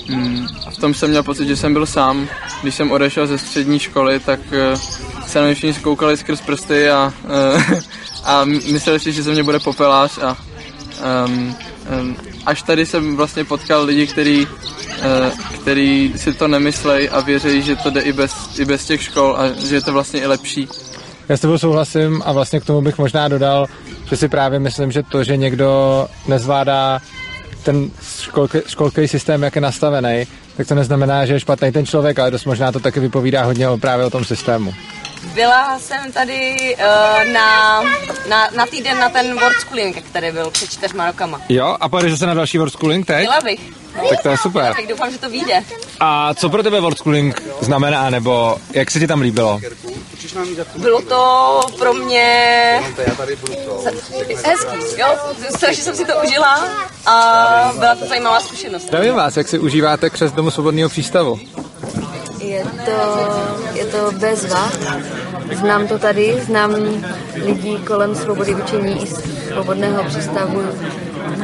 mm, 0.09 0.47
a 0.67 0.71
v 0.71 0.77
tom 0.77 0.93
jsem 0.93 1.09
měl 1.09 1.23
pocit, 1.23 1.47
že 1.47 1.55
jsem 1.55 1.73
byl 1.73 1.85
sám. 1.85 2.27
Když 2.61 2.75
jsem 2.75 2.91
odešel 2.91 3.27
ze 3.27 3.37
střední 3.37 3.79
školy, 3.79 4.19
tak 4.19 4.39
uh, 4.39 4.79
se 5.27 5.39
na 5.39 5.45
mě 5.45 5.55
všichni 5.55 5.83
koukali 5.83 6.17
skrz 6.17 6.41
prsty 6.41 6.89
a, 6.89 7.13
uh, 7.23 7.79
a 8.23 8.45
mysleli 8.45 8.99
si, 8.99 9.11
že 9.11 9.23
ze 9.23 9.31
mě 9.31 9.43
bude 9.43 9.59
popelář 9.59 10.17
a 10.17 10.37
um, 11.25 11.55
um, 11.99 12.15
až 12.45 12.61
tady 12.61 12.85
jsem 12.85 13.15
vlastně 13.15 13.43
potkal 13.43 13.85
lidi, 13.85 14.07
který, 14.07 14.47
uh, 14.47 15.39
který 15.61 16.13
si 16.15 16.33
to 16.33 16.47
nemyslejí 16.47 17.09
a 17.09 17.21
věří, 17.21 17.61
že 17.61 17.75
to 17.75 17.89
jde 17.89 18.01
i 18.01 18.13
bez, 18.13 18.59
i 18.59 18.65
bez 18.65 18.85
těch 18.85 19.03
škol 19.03 19.37
a 19.39 19.67
že 19.67 19.75
je 19.75 19.81
to 19.81 19.93
vlastně 19.93 20.19
i 20.19 20.25
lepší. 20.25 20.67
Já 21.29 21.37
s 21.37 21.39
tebou 21.39 21.57
souhlasím 21.57 22.21
a 22.25 22.31
vlastně 22.31 22.59
k 22.59 22.65
tomu 22.65 22.81
bych 22.81 22.97
možná 22.97 23.27
dodal, 23.27 23.67
že 24.09 24.17
si 24.17 24.27
právě 24.27 24.59
myslím, 24.59 24.91
že 24.91 25.03
to, 25.03 25.23
že 25.23 25.37
někdo 25.37 26.07
nezvládá 26.27 26.99
ten 27.63 27.89
školky, 28.21 28.61
školkový 28.67 29.07
systém, 29.07 29.43
jak 29.43 29.55
je 29.55 29.61
nastavený, 29.61 30.27
tak 30.57 30.67
to 30.67 30.75
neznamená, 30.75 31.25
že 31.25 31.33
je 31.33 31.39
špatný 31.39 31.71
ten 31.71 31.85
člověk, 31.85 32.19
ale 32.19 32.31
dost 32.31 32.45
možná 32.45 32.71
to 32.71 32.79
taky 32.79 32.99
vypovídá 32.99 33.43
hodně 33.43 33.69
o, 33.69 33.77
právě 33.77 34.05
o 34.05 34.09
tom 34.09 34.25
systému. 34.25 34.73
Byla 35.33 35.79
jsem 35.79 36.11
tady 36.11 36.75
uh, 36.75 37.33
na, 37.33 37.81
na, 38.29 38.49
na 38.55 38.65
týden 38.65 38.99
na 38.99 39.09
ten 39.09 39.39
World 39.39 39.59
Schooling, 39.59 40.01
který 40.01 40.31
byl 40.31 40.51
před 40.51 40.69
čtyřma 40.69 41.07
rokama. 41.07 41.41
Jo, 41.49 41.77
a 41.79 41.89
pojedeš 41.89 42.19
se 42.19 42.25
na 42.25 42.33
další 42.33 42.57
World 42.57 42.73
Schooling 42.73 43.05
teď? 43.05 43.19
Chtěla 43.19 43.41
bych. 43.41 43.59
No. 43.97 44.09
Tak 44.09 44.21
to 44.23 44.29
je 44.29 44.37
super. 44.37 44.73
Tak 44.75 44.87
doufám, 44.87 45.11
že 45.11 45.17
to 45.17 45.29
vyjde. 45.29 45.63
A 45.99 46.33
co 46.33 46.49
pro 46.49 46.63
tebe 46.63 46.81
World 46.81 46.97
Schooling 46.97 47.41
znamená, 47.61 48.09
nebo 48.09 48.57
jak 48.73 48.91
se 48.91 48.99
ti 48.99 49.07
tam 49.07 49.21
líbilo? 49.21 49.61
Bylo 50.75 51.01
to 51.01 51.59
pro 51.79 51.93
mě 51.93 52.79
hezký, 54.45 54.77
jo, 54.97 55.07
strašně 55.55 55.83
jsem 55.83 55.95
si 55.95 56.05
to 56.05 56.13
užila 56.25 56.67
a 57.05 57.73
byla 57.79 57.95
to 57.95 58.05
zajímavá 58.05 58.39
zkušenost. 58.39 58.83
Zdravím 58.83 59.15
vás, 59.15 59.37
jak 59.37 59.47
si 59.47 59.59
užíváte 59.59 60.09
křes 60.09 60.31
Domu 60.31 60.51
svobodného 60.51 60.89
přístavu? 60.89 61.39
Je 62.39 62.63
to, 62.85 63.27
je 63.73 63.85
to 63.85 64.11
bezva. 64.11 64.69
Znám 65.53 65.87
to 65.87 65.99
tady, 65.99 66.41
znám 66.45 66.75
lidí 67.35 67.77
kolem 67.77 68.15
svobody 68.15 68.55
učení 68.55 69.03
i 69.03 69.07
svobodného 69.07 70.03
přístavu 70.03 70.61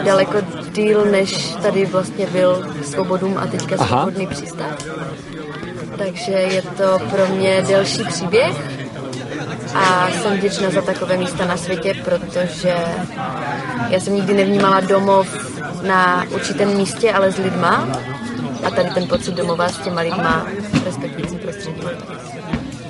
daleko 0.03 0.37
díl, 0.71 1.05
než 1.05 1.55
tady 1.61 1.85
vlastně 1.85 2.25
byl 2.25 2.67
Svobodům 2.83 3.37
a 3.37 3.47
teďka 3.47 3.75
Aha. 3.79 4.01
Svobodný 4.01 4.27
přístav. 4.27 4.67
Takže 5.97 6.31
je 6.31 6.61
to 6.61 6.99
pro 7.09 7.27
mě 7.27 7.63
delší 7.67 8.03
příběh 8.03 8.55
a 9.75 10.07
jsem 10.11 10.37
vděčná 10.37 10.69
za 10.69 10.81
takové 10.81 11.17
místa 11.17 11.45
na 11.45 11.57
světě, 11.57 11.93
protože 12.05 12.75
já 13.89 13.99
jsem 13.99 14.15
nikdy 14.15 14.33
nevnímala 14.33 14.79
domov 14.79 15.27
na 15.83 16.25
určitém 16.29 16.77
místě, 16.77 17.13
ale 17.13 17.31
s 17.31 17.37
lidma 17.37 17.87
a 18.63 18.69
tady 18.69 18.89
ten 18.89 19.07
pocit 19.07 19.35
domova 19.35 19.69
s 19.69 19.77
těma 19.77 20.01
lidma 20.01 20.47
v 20.73 20.85
respektujícím 20.85 21.39
prostředí. 21.39 21.81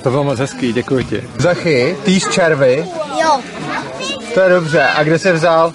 To 0.04 0.10
bylo 0.10 0.24
moc 0.24 0.40
hezký, 0.40 0.74
děkuji 0.74 1.04
ti. 1.04 1.24
Zachy, 1.38 1.98
ty 2.06 2.20
z 2.20 2.30
červy, 2.30 2.86
Jo, 3.22 3.40
to 4.34 4.40
je 4.40 4.50
dobře. 4.50 4.84
A 4.84 5.04
kde 5.04 5.20
se 5.20 5.34
vzal? 5.34 5.74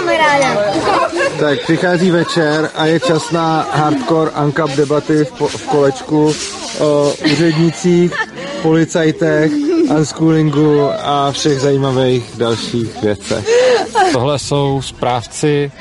Kamaráda. 0.00 0.72
Tak 1.40 1.60
přichází 1.62 2.10
večer 2.10 2.70
a 2.74 2.86
je 2.86 3.00
čas 3.00 3.30
na 3.30 3.66
hardcore 3.72 4.30
uncap 4.44 4.70
debaty 4.70 5.24
v, 5.24 5.32
po, 5.32 5.48
v 5.48 5.66
kolečku 5.66 6.34
o 6.80 7.14
úřednicích, 7.32 8.12
policajtech, 8.62 9.52
unschoolingu 9.96 10.90
a 11.02 11.32
všech 11.32 11.60
zajímavých 11.60 12.30
dalších 12.36 13.02
věcech. 13.02 13.48
Tohle 14.12 14.38
jsou 14.38 14.82
správci 14.82 15.72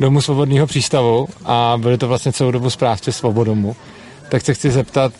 Domu 0.00 0.20
svobodného 0.20 0.66
přístavu 0.66 1.28
a 1.44 1.76
byli 1.80 1.98
to 1.98 2.08
vlastně 2.08 2.32
celou 2.32 2.50
dobu 2.50 2.70
správci 2.70 3.12
Svobodomu. 3.12 3.76
Tak 4.28 4.42
se 4.42 4.54
chci 4.54 4.70
zeptat, 4.70 5.12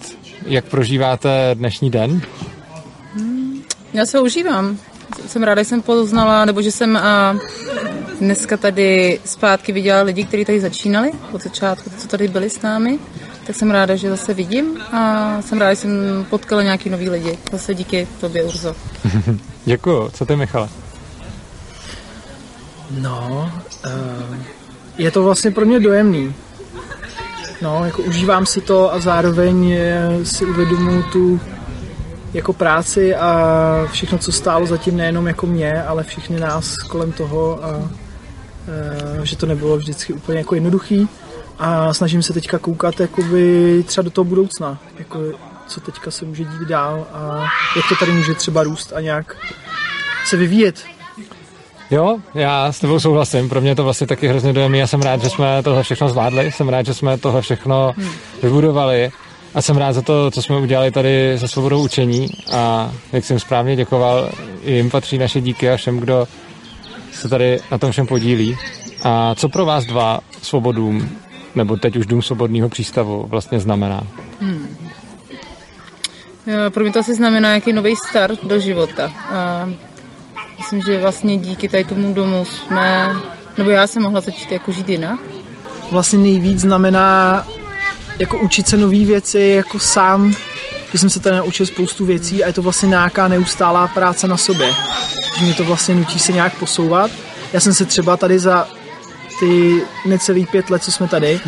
jak 0.46 0.64
prožíváte 0.64 1.50
dnešní 1.54 1.90
den? 1.90 2.20
Já 3.92 4.06
se 4.06 4.20
užívám. 4.20 4.78
Jsem 5.26 5.42
ráda, 5.42 5.62
že 5.62 5.68
jsem 5.68 5.82
poznala, 5.82 6.44
nebo 6.44 6.62
že 6.62 6.72
jsem 6.72 6.96
a, 6.96 7.38
dneska 8.20 8.56
tady 8.56 9.20
zpátky 9.25 9.73
viděla 9.73 10.02
lidi, 10.02 10.25
kteří 10.25 10.44
tady 10.44 10.61
začínali 10.61 11.11
od 11.32 11.42
začátku, 11.42 11.90
co 11.99 12.08
tady 12.08 12.28
byli 12.28 12.50
s 12.50 12.62
námi. 12.62 12.99
Tak 13.46 13.56
jsem 13.56 13.70
ráda, 13.70 13.96
že 13.96 14.11
zase 14.11 14.35
vidím 14.35 14.80
a 14.92 15.42
jsem 15.42 15.58
ráda, 15.58 15.75
že 15.75 15.80
jsem 15.80 16.26
potkala 16.30 16.62
nějaký 16.62 16.90
nový 16.90 17.11
lidi. 17.11 17.38
Zase 17.52 17.75
díky 17.75 18.08
tobě, 18.20 18.44
Urzo. 18.44 18.76
Děkuju. 19.64 20.11
Co 20.11 20.26
ty, 20.26 20.37
Michale? 20.37 20.68
No, 22.90 23.52
uh, 23.87 24.37
je 24.99 25.11
to 25.11 25.23
vlastně 25.23 25.50
pro 25.50 25.66
mě 25.66 25.80
dojemný. 25.80 26.35
No, 27.62 27.85
jako 27.85 28.02
užívám 28.02 28.46
si 28.46 28.61
to 28.61 28.92
a 28.92 29.00
zároveň 29.00 29.78
si 30.23 30.44
uvědomuji 30.44 31.02
tu 31.02 31.40
jako 32.35 32.52
práci 32.52 33.14
a 33.14 33.88
všechno, 33.92 34.18
co 34.18 34.32
stálo 34.32 34.66
zatím 34.66 34.96
nejenom 34.96 35.26
jako 35.26 35.46
mě, 35.46 35.82
ale 35.82 36.04
všichni 36.04 36.40
nás 36.40 36.76
kolem 36.76 37.12
toho 37.12 37.64
a 37.64 37.90
že 39.23 39.37
to 39.37 39.46
nebylo 39.46 39.76
vždycky 39.76 40.12
úplně 40.12 40.38
jako 40.38 40.54
jednoduchý 40.54 41.08
a 41.58 41.94
snažím 41.94 42.23
se 42.23 42.32
teďka 42.32 42.58
koukat 42.58 43.00
jakoby 43.00 43.85
třeba 43.87 44.02
do 44.02 44.11
toho 44.11 44.25
budoucna, 44.25 44.78
jako 44.99 45.18
co 45.66 45.80
teďka 45.80 46.11
se 46.11 46.25
může 46.25 46.44
dít 46.44 46.68
dál 46.68 47.07
a 47.12 47.44
jak 47.76 47.88
to 47.88 47.96
tady 47.96 48.12
může 48.12 48.35
třeba 48.35 48.62
růst 48.62 48.92
a 48.96 49.00
nějak 49.00 49.37
se 50.26 50.37
vyvíjet. 50.37 50.85
Jo, 51.90 52.18
já 52.35 52.72
s 52.72 52.81
tebou 52.81 53.00
souhlasím. 53.00 53.48
Pro 53.48 53.61
mě 53.61 53.74
to 53.74 53.85
vlastně 53.85 54.07
taky 54.07 54.29
hrozně 54.29 54.52
dojemný. 54.52 54.79
Já 54.79 54.87
jsem 54.87 55.02
rád, 55.02 55.22
že 55.22 55.31
jsme 55.31 55.62
tohle 55.62 55.83
všechno 55.83 56.09
zvládli. 56.09 56.52
Jsem 56.52 56.68
rád, 56.68 56.87
že 56.87 56.94
jsme 56.94 57.18
tohle 57.18 57.42
všechno 57.42 57.92
vybudovali. 58.42 59.11
A 59.55 59.62
jsem 59.62 59.76
rád 59.76 59.92
za 59.92 60.02
to, 60.02 60.31
co 60.31 60.42
jsme 60.42 60.57
udělali 60.57 60.90
tady 60.90 61.38
se 61.38 61.48
svobodou 61.48 61.85
učení. 61.85 62.29
A 62.52 62.92
jak 63.12 63.24
jsem 63.24 63.38
správně 63.38 63.76
děkoval, 63.76 64.31
i 64.62 64.72
jim 64.72 64.90
patří 64.90 65.18
naše 65.18 65.40
díky 65.40 65.70
a 65.70 65.76
všem, 65.76 65.98
kdo 65.98 66.29
se 67.16 67.29
tady 67.29 67.59
na 67.70 67.79
tom 67.79 67.92
všem 67.92 68.07
podílí. 68.07 68.59
A 69.02 69.35
co 69.35 69.48
pro 69.48 69.66
vás 69.66 69.85
dva 69.85 70.20
svobodům, 70.42 71.09
nebo 71.55 71.76
teď 71.76 71.96
už 71.96 72.07
Dům 72.07 72.22
svobodného 72.22 72.68
přístavu 72.68 73.26
vlastně 73.29 73.61
znamená? 73.61 74.07
Hmm. 74.40 74.76
Pro 76.70 76.83
mě 76.83 76.92
to 76.92 76.98
asi 76.98 77.14
znamená 77.14 77.48
nějaký 77.48 77.72
nový 77.72 77.96
start 77.96 78.44
do 78.44 78.61
života. 78.61 79.12
A 79.31 79.68
myslím, 80.59 80.83
že 80.83 81.00
vlastně 81.00 81.38
díky 81.38 81.68
tady 81.68 81.85
tomu 81.85 82.14
domu 82.14 82.44
jsme, 82.44 83.11
nebo 83.59 83.70
já 83.70 83.87
jsem 83.87 84.02
mohla 84.02 84.20
začít 84.20 84.52
jako 84.52 84.72
žít 84.72 84.88
jinak. 84.88 85.20
vlastně 85.90 86.18
nejvíc 86.18 86.61
znamená 86.61 87.46
jako 88.18 88.38
učit 88.38 88.68
se 88.68 88.76
nové 88.76 89.05
věci 89.05 89.40
jako 89.40 89.79
sám, 89.79 90.35
že 90.96 91.00
jsem 91.00 91.11
se 91.11 91.20
tady 91.20 91.37
naučil 91.37 91.66
spoustu 91.66 92.04
věcí 92.06 92.44
a 92.44 92.46
je 92.46 92.52
to 92.52 92.62
vlastně 92.62 92.88
nějaká 92.88 93.28
neustálá 93.28 93.88
práce 93.88 94.28
na 94.28 94.37
sobě. 94.37 94.72
Že 95.38 95.44
mě 95.44 95.54
to 95.54 95.64
vlastně 95.64 95.94
nutí 95.94 96.18
se 96.18 96.32
nějak 96.32 96.59
posouvat. 96.59 97.11
Já 97.52 97.61
jsem 97.61 97.74
se 97.74 97.85
třeba 97.85 98.16
tady 98.16 98.38
za 98.38 98.68
ty 99.40 99.82
necelý 100.06 100.46
pět 100.46 100.70
let, 100.70 100.82
co 100.85 100.92
jsme 100.92 101.09
tady, 101.09 101.40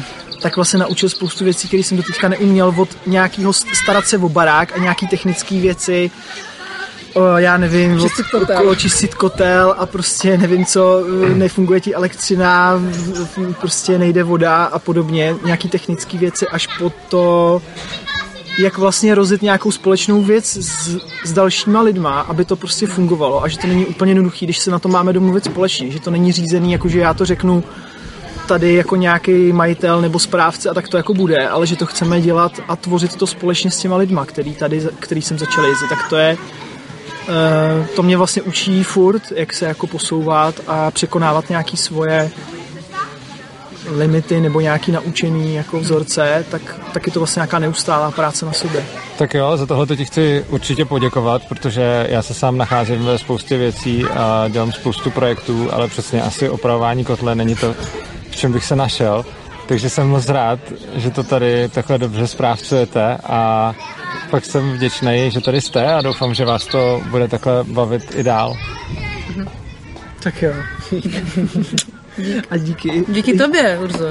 tak 0.43 0.57
vlastně 0.57 0.79
naučil 0.79 1.09
spoustu 1.09 1.45
věcí, 1.45 1.69
které 1.69 1.83
jsem 1.83 1.97
do 1.97 2.03
teďka 2.03 2.29
neuměl 2.29 2.75
od 2.77 2.89
nějakého 3.07 3.53
starat 3.53 4.07
se 4.07 4.19
o 4.19 4.29
barák 4.29 4.73
a 4.77 4.79
nějaký 4.79 5.07
technické 5.07 5.61
věci, 5.61 6.11
o, 7.15 7.23
já 7.37 7.57
nevím, 7.57 8.01
Čistit 8.01 8.27
od- 8.35 8.41
kotel. 8.41 8.57
okolo 8.57 8.75
čistit 8.75 9.15
kotel 9.15 9.75
a 9.79 9.87
prostě 9.87 10.39
nevím 10.39 10.65
co, 10.67 11.05
nefunguje 11.35 11.81
ti 11.81 11.95
elektřina, 11.95 12.73
prostě 13.61 13.99
nejde 13.99 14.23
voda 14.23 14.65
a 14.65 14.79
podobně, 14.79 15.35
nějaký 15.45 15.69
technické 15.69 16.19
věci 16.19 16.49
až 16.49 16.69
po 16.79 16.93
to, 17.09 17.63
jak 18.59 18.79
vlastně 18.79 19.15
rozjet 19.15 19.43
nějakou 19.43 19.71
společnou 19.71 20.23
věc 20.23 20.57
s, 20.57 20.99
s 21.25 21.33
dalšíma 21.33 21.81
lidma, 21.81 22.21
aby 22.21 22.45
to 22.45 22.57
prostě 22.57 22.87
fungovalo 22.87 23.43
a 23.43 23.49
že 23.49 23.59
to 23.59 23.67
není 23.67 23.87
úplně 23.87 24.11
jednoduchý, 24.11 24.47
když 24.47 24.59
se 24.59 24.71
na 24.71 24.79
to 24.79 24.89
máme 24.89 25.13
domluvit 25.13 25.45
společně, 25.45 25.91
že 25.91 26.01
to 26.01 26.11
není 26.11 26.33
řízený, 26.33 26.73
jako 26.73 26.89
že 26.89 26.99
já 26.99 27.15
to 27.15 27.25
řeknu 27.25 27.65
tady 28.49 28.75
jako 28.75 28.97
nějaký 28.97 29.53
majitel 29.53 30.01
nebo 30.01 30.19
správce 30.19 30.71
a 30.71 30.75
tak 30.75 30.89
to 30.89 30.97
jako 30.97 31.15
bude, 31.15 31.49
ale 31.49 31.67
že 31.67 31.77
to 31.77 31.87
chceme 31.87 32.21
dělat 32.21 32.53
a 32.69 32.77
tvořit 32.77 33.17
to 33.17 33.27
společně 33.27 33.71
s 33.71 33.79
těma 33.79 33.97
lidma, 33.97 34.25
který 34.25 34.55
tady, 34.55 34.83
který 34.99 35.23
jsem 35.23 35.39
začal 35.39 35.65
jezdit, 35.65 35.89
tak 35.89 36.09
to 36.09 36.17
je 36.17 36.37
eh, 37.29 37.87
to 37.97 38.03
mě 38.03 38.17
vlastně 38.17 38.43
učí 38.43 38.85
furt, 38.85 39.23
jak 39.37 39.53
se 39.53 39.67
jako 39.67 39.87
posouvat 39.87 40.55
a 40.67 40.91
překonávat 40.91 41.49
nějaký 41.49 41.77
svoje 41.77 42.31
limity 43.91 44.41
nebo 44.41 44.61
nějaký 44.61 44.93
naučený 44.93 45.55
jako 45.55 45.81
vzorce, 45.81 46.45
tak, 46.51 46.81
tak 46.93 47.07
je 47.07 47.13
to 47.13 47.21
vlastně 47.21 47.41
nějaká 47.41 47.59
neustálá 47.59 48.11
práce 48.11 48.47
na 48.47 48.53
sobě. 48.53 48.85
Tak 49.19 49.35
jo, 49.35 49.57
za 49.57 49.67
tohle 49.67 49.87
ti 49.87 50.05
chci 50.05 50.45
určitě 50.49 50.85
poděkovat, 50.85 51.43
protože 51.49 52.07
já 52.11 52.23
se 52.23 52.35
sám 52.35 52.57
nacházím 52.57 53.05
ve 53.05 53.19
spoustě 53.19 53.57
věcí 53.57 54.05
a 54.05 54.49
dělám 54.49 54.73
spoustu 54.73 55.11
projektů, 55.11 55.69
ale 55.73 55.89
přesně 55.89 56.23
asi 56.23 56.49
opravování 56.49 57.05
kotle 57.05 57.35
není 57.35 57.55
to, 57.55 57.75
v 58.31 58.37
čem 58.37 58.53
bych 58.53 58.65
se 58.65 58.77
našel. 58.77 59.25
Takže 59.67 59.91
jsem 59.91 60.09
moc 60.09 60.29
rád, 60.29 60.61
že 60.95 61.11
to 61.11 61.23
tady 61.23 61.69
takhle 61.69 61.99
dobře 61.99 62.27
zprávcujete 62.27 63.17
a 63.25 63.75
pak 64.31 64.45
jsem 64.45 64.73
vděčný, 64.73 65.31
že 65.31 65.41
tady 65.41 65.61
jste 65.61 65.93
a 65.93 66.03
doufám, 66.03 66.35
že 66.35 66.45
vás 66.45 66.67
to 66.67 67.03
bude 67.11 67.29
takhle 67.29 67.65
bavit 67.65 68.15
i 68.15 68.23
dál. 68.23 68.57
Tak 70.23 70.43
jo. 70.43 70.53
a 72.51 72.57
díky. 72.57 73.05
Díky 73.09 73.39
tobě, 73.39 73.79
Urzo. 73.79 74.05